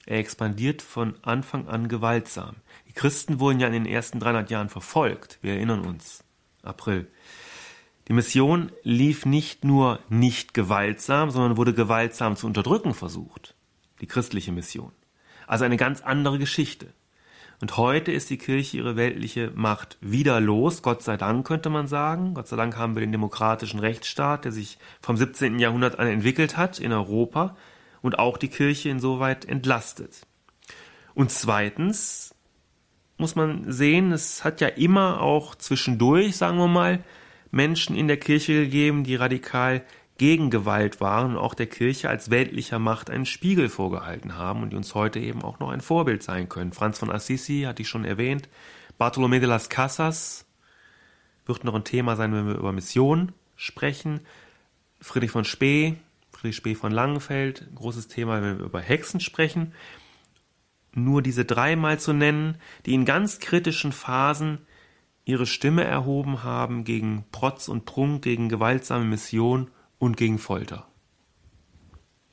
[0.04, 2.56] Er expandiert von Anfang an gewaltsam.
[2.88, 5.38] Die Christen wurden ja in den ersten 300 Jahren verfolgt.
[5.42, 6.24] Wir erinnern uns.
[6.64, 7.06] April.
[8.08, 13.54] Die Mission lief nicht nur nicht gewaltsam, sondern wurde gewaltsam zu unterdrücken versucht.
[14.00, 14.90] Die christliche Mission.
[15.46, 16.92] Also eine ganz andere Geschichte.
[17.62, 21.86] Und heute ist die Kirche ihre weltliche Macht wieder los, Gott sei Dank könnte man
[21.86, 22.34] sagen.
[22.34, 25.60] Gott sei Dank haben wir den demokratischen Rechtsstaat, der sich vom 17.
[25.60, 27.56] Jahrhundert an entwickelt hat in Europa
[28.00, 30.26] und auch die Kirche insoweit entlastet.
[31.14, 32.34] Und zweitens
[33.16, 37.04] muss man sehen, es hat ja immer auch zwischendurch, sagen wir mal,
[37.52, 39.84] Menschen in der Kirche gegeben, die radikal
[40.18, 44.70] gegen Gewalt waren und auch der Kirche als weltlicher Macht einen Spiegel vorgehalten haben und
[44.70, 46.72] die uns heute eben auch noch ein Vorbild sein können.
[46.72, 48.48] Franz von Assisi hatte ich schon erwähnt.
[48.98, 50.46] Bartolomé de las Casas
[51.46, 54.20] wird noch ein Thema sein, wenn wir über Mission sprechen.
[55.00, 55.96] Friedrich von Spee,
[56.30, 59.72] Friedrich Spee von Langenfeld, großes Thema, wenn wir über Hexen sprechen.
[60.94, 64.58] Nur diese dreimal zu nennen, die in ganz kritischen Phasen
[65.24, 69.70] ihre Stimme erhoben haben gegen Protz und Prunk, gegen gewaltsame Mission
[70.02, 70.84] und gegen Folter.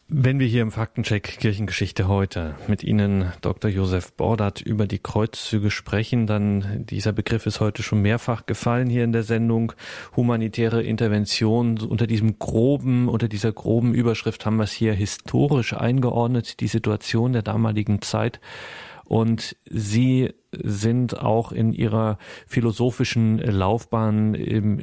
[0.08, 3.70] Wenn wir hier im Faktencheck Kirchengeschichte heute mit Ihnen, Dr.
[3.70, 9.04] Josef Bordert, über die Kreuzzüge sprechen, dann dieser Begriff ist heute schon mehrfach gefallen hier
[9.04, 9.74] in der Sendung.
[10.16, 16.62] Humanitäre Intervention unter diesem groben, unter dieser groben Überschrift haben wir es hier historisch eingeordnet,
[16.62, 18.40] die Situation der damaligen Zeit.
[19.10, 24.38] Und Sie sind auch in Ihrer philosophischen Laufbahn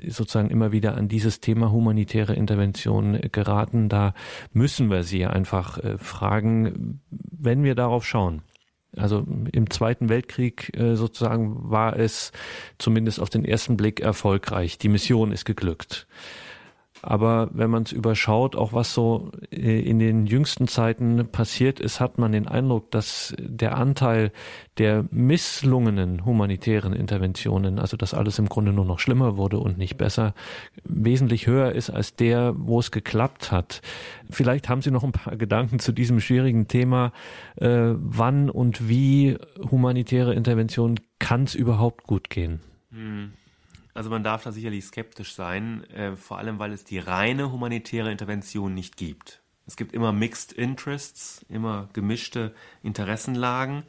[0.08, 3.88] sozusagen immer wieder an dieses Thema humanitäre Intervention geraten.
[3.88, 4.14] Da
[4.52, 8.42] müssen wir Sie einfach äh, fragen, wenn wir darauf schauen.
[8.96, 12.32] Also im Zweiten Weltkrieg äh, sozusagen war es
[12.78, 14.76] zumindest auf den ersten Blick erfolgreich.
[14.78, 16.08] Die Mission ist geglückt.
[17.06, 22.00] Aber wenn man es überschaut, auch was so äh, in den jüngsten Zeiten passiert ist,
[22.00, 24.32] hat man den Eindruck, dass der Anteil
[24.78, 29.96] der misslungenen humanitären Interventionen, also dass alles im Grunde nur noch schlimmer wurde und nicht
[29.98, 30.34] besser,
[30.82, 33.82] wesentlich höher ist als der, wo es geklappt hat.
[34.28, 37.12] Vielleicht haben Sie noch ein paar Gedanken zu diesem schwierigen Thema.
[37.54, 39.36] Äh, wann und wie
[39.70, 42.58] humanitäre Intervention kann es überhaupt gut gehen?
[42.90, 43.32] Hm.
[43.96, 48.12] Also man darf da sicherlich skeptisch sein, äh, vor allem weil es die reine humanitäre
[48.12, 49.42] Intervention nicht gibt.
[49.66, 53.82] Es gibt immer Mixed Interests, immer gemischte Interessenlagen.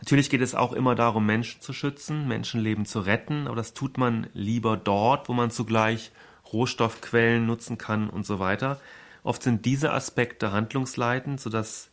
[0.00, 3.96] Natürlich geht es auch immer darum, Menschen zu schützen, Menschenleben zu retten, aber das tut
[3.96, 6.12] man lieber dort, wo man zugleich
[6.52, 8.80] Rohstoffquellen nutzen kann und so weiter.
[9.22, 11.90] Oft sind diese Aspekte handlungsleitend, sodass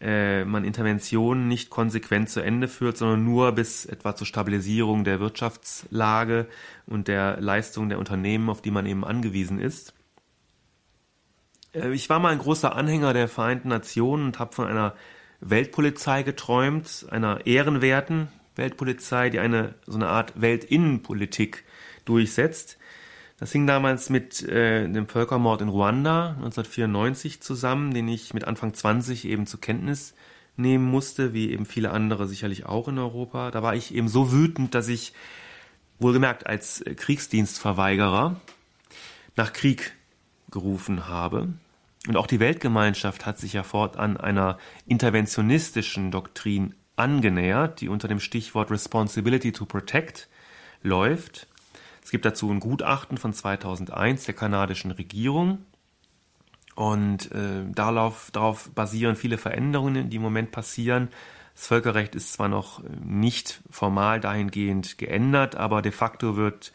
[0.00, 5.20] äh, man Interventionen nicht konsequent zu Ende führt, sondern nur bis etwa zur Stabilisierung der
[5.20, 6.46] Wirtschaftslage
[6.86, 9.92] und der Leistung der Unternehmen, auf die man eben angewiesen ist.
[11.74, 14.94] Äh, ich war mal ein großer Anhänger der Vereinten Nationen und habe von einer
[15.40, 21.64] Weltpolizei geträumt, einer ehrenwerten Weltpolizei, die eine so eine Art Weltinnenpolitik
[22.04, 22.78] durchsetzt.
[23.40, 28.74] Das hing damals mit äh, dem Völkermord in Ruanda 1994 zusammen, den ich mit Anfang
[28.74, 30.14] 20 eben zur Kenntnis
[30.56, 33.50] nehmen musste, wie eben viele andere sicherlich auch in Europa.
[33.50, 35.14] Da war ich eben so wütend, dass ich
[35.98, 38.38] wohlgemerkt als Kriegsdienstverweigerer
[39.36, 39.92] nach Krieg
[40.50, 41.48] gerufen habe.
[42.08, 48.20] Und auch die Weltgemeinschaft hat sich ja fortan einer interventionistischen Doktrin angenähert, die unter dem
[48.20, 50.28] Stichwort Responsibility to Protect
[50.82, 51.46] läuft.
[52.02, 55.58] Es gibt dazu ein Gutachten von 2001 der kanadischen Regierung.
[56.74, 61.08] Und äh, darauf, darauf basieren viele Veränderungen, die im Moment passieren.
[61.54, 66.72] Das Völkerrecht ist zwar noch nicht formal dahingehend geändert, aber de facto wird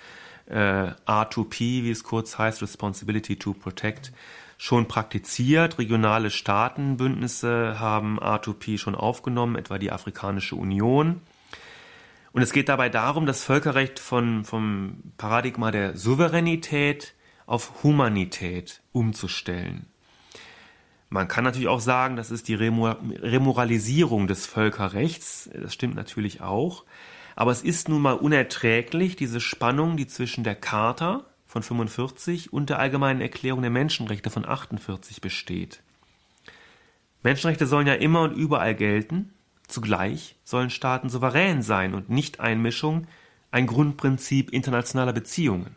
[0.47, 4.11] äh, R2P, wie es kurz heißt, Responsibility to Protect,
[4.57, 5.80] schon praktiziert.
[5.80, 11.21] Regionale Staatenbündnisse haben R2P schon aufgenommen, etwa die Afrikanische Union.
[12.36, 17.13] Und es geht dabei darum, das Völkerrecht von, vom Paradigma der Souveränität
[17.45, 19.86] auf Humanität umzustellen.
[21.07, 25.49] Man kann natürlich auch sagen, das ist die Remoralisierung des Völkerrechts.
[25.53, 26.83] Das stimmt natürlich auch.
[27.38, 32.69] Aber es ist nun mal unerträglich, diese Spannung, die zwischen der Charta von 45 und
[32.69, 35.79] der Allgemeinen Erklärung der Menschenrechte von 48 besteht.
[37.23, 39.31] Menschenrechte sollen ja immer und überall gelten.
[39.68, 43.07] Zugleich sollen Staaten souverän sein und Nicht-Einmischung
[43.51, 45.76] ein Grundprinzip internationaler Beziehungen.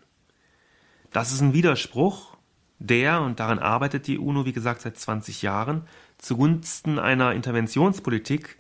[1.13, 2.37] Das ist ein Widerspruch,
[2.79, 5.83] der, und daran arbeitet die UNO, wie gesagt, seit 20 Jahren,
[6.19, 8.57] zugunsten einer Interventionspolitik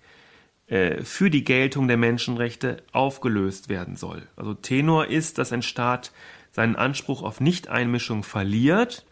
[0.67, 4.27] äh, für die Geltung der Menschenrechte aufgelöst werden soll.
[4.37, 6.13] Also Tenor ist, dass ein Staat
[6.53, 9.07] seinen Anspruch auf Nichteinmischung verliert,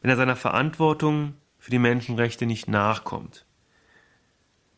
[0.00, 3.46] wenn er seiner Verantwortung für die Menschenrechte nicht nachkommt.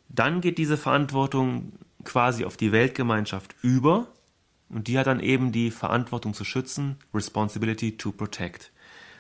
[0.09, 1.73] Dann geht diese Verantwortung
[2.05, 4.09] quasi auf die Weltgemeinschaft über
[4.69, 8.73] und die hat dann eben die Verantwortung zu schützen, Responsibility to Protect.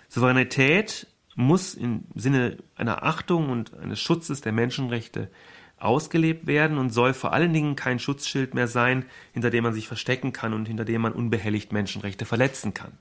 [0.08, 5.30] Souveränität muss im Sinne einer Achtung und eines Schutzes der Menschenrechte
[5.78, 9.86] ausgelebt werden und soll vor allen Dingen kein Schutzschild mehr sein, hinter dem man sich
[9.86, 12.92] verstecken kann und hinter dem man unbehelligt Menschenrechte verletzen kann.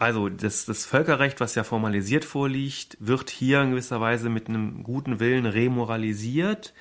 [0.00, 4.82] Also das, das Völkerrecht, was ja formalisiert vorliegt, wird hier in gewisser Weise mit einem
[4.82, 6.72] guten Willen remoralisiert.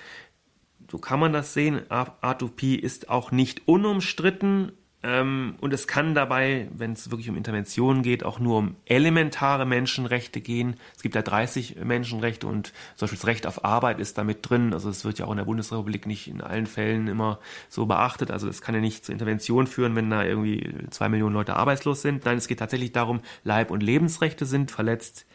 [0.89, 1.81] So kann man das sehen.
[1.89, 8.25] A2P ist auch nicht unumstritten, und es kann dabei, wenn es wirklich um Interventionen geht,
[8.25, 10.75] auch nur um elementare Menschenrechte gehen.
[10.93, 14.73] Es gibt ja 30 Menschenrechte und zum Beispiel das Recht auf Arbeit ist damit drin.
[14.73, 17.39] Also es wird ja auch in der Bundesrepublik nicht in allen Fällen immer
[17.69, 18.29] so beachtet.
[18.29, 22.01] Also es kann ja nicht zur Intervention führen, wenn da irgendwie zwei Millionen Leute arbeitslos
[22.01, 22.25] sind.
[22.25, 25.25] Nein, es geht tatsächlich darum, Leib- und Lebensrechte sind verletzt.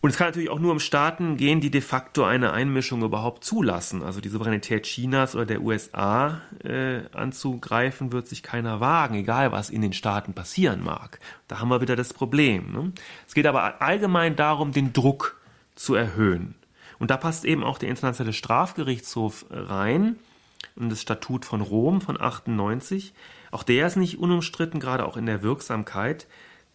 [0.00, 3.42] Und es kann natürlich auch nur um Staaten gehen, die de facto eine Einmischung überhaupt
[3.42, 4.04] zulassen.
[4.04, 9.70] Also die Souveränität Chinas oder der USA äh, anzugreifen, wird sich keiner wagen, egal was
[9.70, 11.18] in den Staaten passieren mag.
[11.48, 12.72] Da haben wir wieder das Problem.
[12.72, 12.92] Ne?
[13.26, 15.36] Es geht aber allgemein darum, den Druck
[15.74, 16.54] zu erhöhen.
[17.00, 20.16] Und da passt eben auch der Internationale Strafgerichtshof rein
[20.76, 23.14] und das Statut von Rom von 98.
[23.50, 26.28] Auch der ist nicht unumstritten, gerade auch in der Wirksamkeit.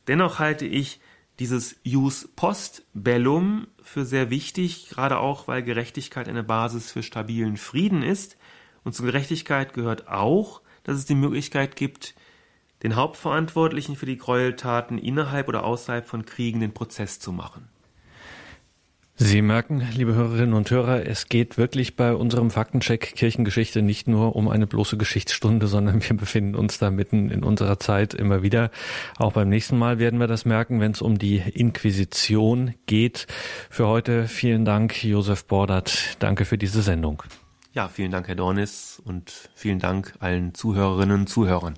[0.08, 1.00] Dennoch halte ich
[1.40, 7.58] dieses Jus post bellum für sehr wichtig, gerade auch, weil Gerechtigkeit eine Basis für stabilen
[7.58, 8.38] Frieden ist.
[8.84, 12.16] Und zur Gerechtigkeit gehört auch, dass es die Möglichkeit gibt,
[12.84, 17.70] den Hauptverantwortlichen für die Gräueltaten innerhalb oder außerhalb von Kriegen den Prozess zu machen.
[19.26, 24.36] Sie merken, liebe Hörerinnen und Hörer, es geht wirklich bei unserem Faktencheck Kirchengeschichte nicht nur
[24.36, 28.70] um eine bloße Geschichtsstunde, sondern wir befinden uns da mitten in unserer Zeit immer wieder.
[29.18, 33.28] Auch beim nächsten Mal werden wir das merken, wenn es um die Inquisition geht.
[33.70, 36.18] Für heute vielen Dank, Josef Bordert.
[36.20, 37.24] Danke für diese Sendung.
[37.72, 41.76] Ja, vielen Dank, Herr Dornis, und vielen Dank allen Zuhörerinnen und Zuhörern.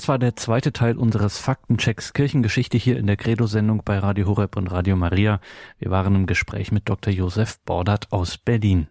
[0.00, 4.56] Das war der zweite Teil unseres Faktenchecks Kirchengeschichte hier in der Credo-Sendung bei Radio Horeb
[4.56, 5.42] und Radio Maria.
[5.78, 7.12] Wir waren im Gespräch mit Dr.
[7.12, 8.88] Josef Bordert aus Berlin.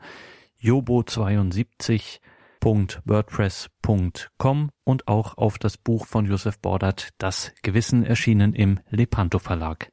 [0.59, 2.21] jobo72
[2.61, 9.91] www.wordpress.com und auch auf das Buch von Josef Bordert, Das Gewissen, erschienen im Lepanto Verlag.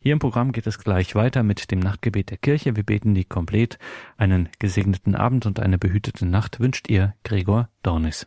[0.00, 2.76] Hier im Programm geht es gleich weiter mit dem Nachtgebet der Kirche.
[2.76, 3.78] Wir beten die komplett.
[4.16, 8.26] Einen gesegneten Abend und eine behütete Nacht wünscht ihr Gregor Dornis.